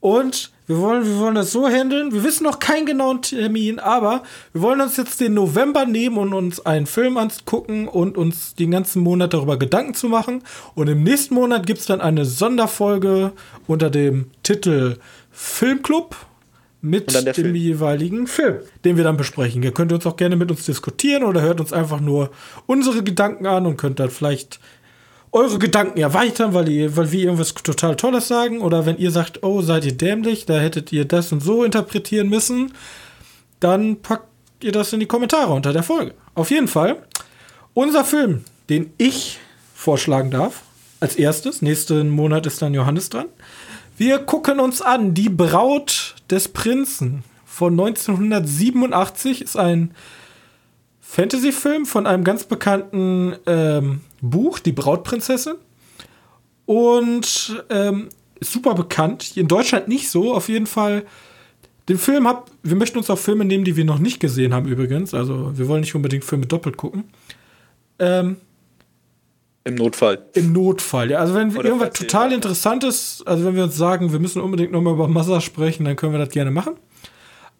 [0.00, 2.12] Und wir wollen, wir wollen das so handeln.
[2.12, 4.22] Wir wissen noch keinen genauen Termin, aber
[4.52, 8.70] wir wollen uns jetzt den November nehmen und uns einen Film angucken und uns den
[8.70, 10.42] ganzen Monat darüber Gedanken zu machen.
[10.74, 13.32] Und im nächsten Monat gibt es dann eine Sonderfolge
[13.66, 14.96] unter dem Titel
[15.30, 16.16] Filmclub
[16.82, 17.54] mit dem Film.
[17.54, 19.62] jeweiligen Film, den wir dann besprechen.
[19.62, 22.30] Ihr könnt uns auch gerne mit uns diskutieren oder hört uns einfach nur
[22.66, 24.60] unsere Gedanken an und könnt dann vielleicht
[25.32, 28.60] eure Gedanken erweitern, weil, ihr, weil wir irgendwas total Tolles sagen.
[28.60, 32.28] Oder wenn ihr sagt, oh, seid ihr dämlich, da hättet ihr das und so interpretieren
[32.28, 32.72] müssen,
[33.60, 34.28] dann packt
[34.62, 36.14] ihr das in die Kommentare unter der Folge.
[36.34, 37.02] Auf jeden Fall,
[37.74, 39.38] unser Film, den ich
[39.74, 40.62] vorschlagen darf,
[40.98, 43.26] als erstes, nächsten Monat ist dann Johannes dran.
[44.00, 49.90] Wir gucken uns an, Die Braut des Prinzen von 1987 ist ein
[51.02, 55.56] Fantasy-Film von einem ganz bekannten ähm, Buch, Die Brautprinzessin.
[56.64, 58.08] Und ähm,
[58.40, 59.36] super bekannt.
[59.36, 61.04] In Deutschland nicht so, auf jeden Fall.
[61.90, 64.66] Den Film hab, wir möchten uns auch Filme nehmen, die wir noch nicht gesehen haben
[64.66, 65.12] übrigens.
[65.12, 67.04] Also wir wollen nicht unbedingt Filme doppelt gucken.
[67.98, 68.38] Ähm,
[69.64, 70.24] Im Notfall.
[70.34, 71.18] Im Notfall, ja.
[71.18, 74.94] Also wenn Oder irgendwas total Interessantes, also wenn wir uns sagen, wir müssen unbedingt nochmal
[74.94, 76.74] über Massa sprechen, dann können wir das gerne machen.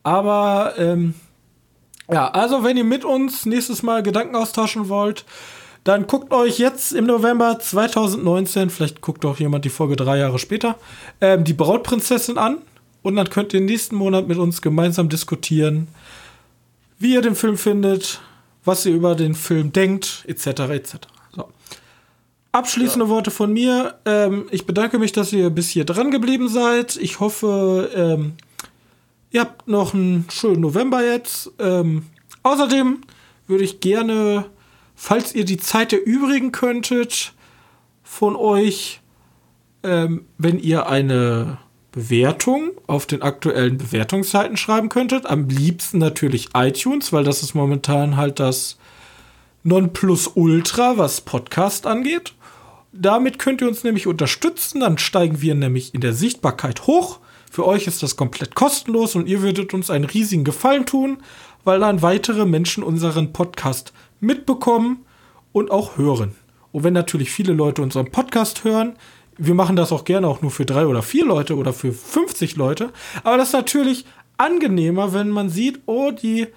[0.03, 1.15] Aber ähm,
[2.11, 5.27] ja, also wenn ihr mit uns nächstes Mal Gedanken austauschen wollt,
[5.85, 10.39] dann guckt euch jetzt im November 2019, vielleicht guckt auch jemand die Folge drei Jahre
[10.39, 10.77] später,
[11.21, 12.59] ähm, die Brautprinzessin an.
[13.03, 15.89] Und dann könnt ihr nächsten Monat mit uns gemeinsam diskutieren,
[16.99, 18.21] wie ihr den Film findet,
[18.63, 20.47] was ihr über den Film denkt, etc.
[20.47, 20.97] etc.
[22.53, 23.99] Abschließende Worte von mir.
[24.05, 26.97] Ähm, ich bedanke mich, dass ihr bis hier dran geblieben seid.
[26.97, 28.33] Ich hoffe, ähm,
[29.31, 31.53] ihr habt noch einen schönen November jetzt.
[31.61, 32.07] Ähm,
[32.43, 33.03] außerdem
[33.47, 34.47] würde ich gerne,
[34.97, 37.35] falls ihr die Zeit erübrigen könntet,
[38.03, 39.01] von euch,
[39.85, 41.59] ähm, wenn ihr eine
[41.93, 45.27] Bewertung auf den aktuellen Bewertungsseiten schreiben könntet.
[45.27, 48.77] Am liebsten natürlich iTunes, weil das ist momentan halt das
[49.63, 52.35] Nonplusultra, was Podcast angeht.
[52.93, 57.21] Damit könnt ihr uns nämlich unterstützen, dann steigen wir nämlich in der Sichtbarkeit hoch.
[57.51, 61.19] Für euch ist das komplett kostenlos und ihr würdet uns einen riesigen Gefallen tun,
[61.63, 65.05] weil dann weitere Menschen unseren Podcast mitbekommen
[65.53, 66.35] und auch hören.
[66.73, 68.97] Und wenn natürlich viele Leute unseren Podcast hören,
[69.37, 72.57] wir machen das auch gerne auch nur für drei oder vier Leute oder für 50
[72.57, 72.93] Leute,
[73.25, 74.05] aber das ist natürlich
[74.37, 76.49] angenehmer, wenn man sieht, oh, die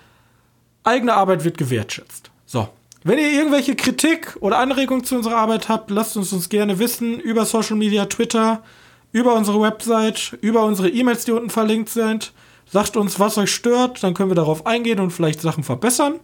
[0.83, 2.31] eigene Arbeit wird gewertschätzt.
[2.45, 2.69] So.
[3.03, 7.19] Wenn ihr irgendwelche Kritik oder Anregungen zu unserer Arbeit habt, lasst uns uns gerne wissen
[7.19, 8.63] über Social Media, Twitter,
[9.11, 12.33] über unsere Website, über unsere E-Mails, die unten verlinkt sind.
[12.65, 16.19] Sagt uns, was euch stört, dann können wir darauf eingehen und vielleicht Sachen verbessern.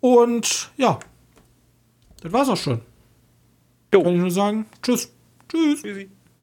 [0.00, 1.00] Und ja,
[2.22, 2.80] das war's auch schon.
[3.92, 4.02] Jo.
[4.02, 5.12] Kann ich nur sagen, tschüss.
[5.48, 5.82] Tschüss.
[5.82, 6.08] Tschüssi.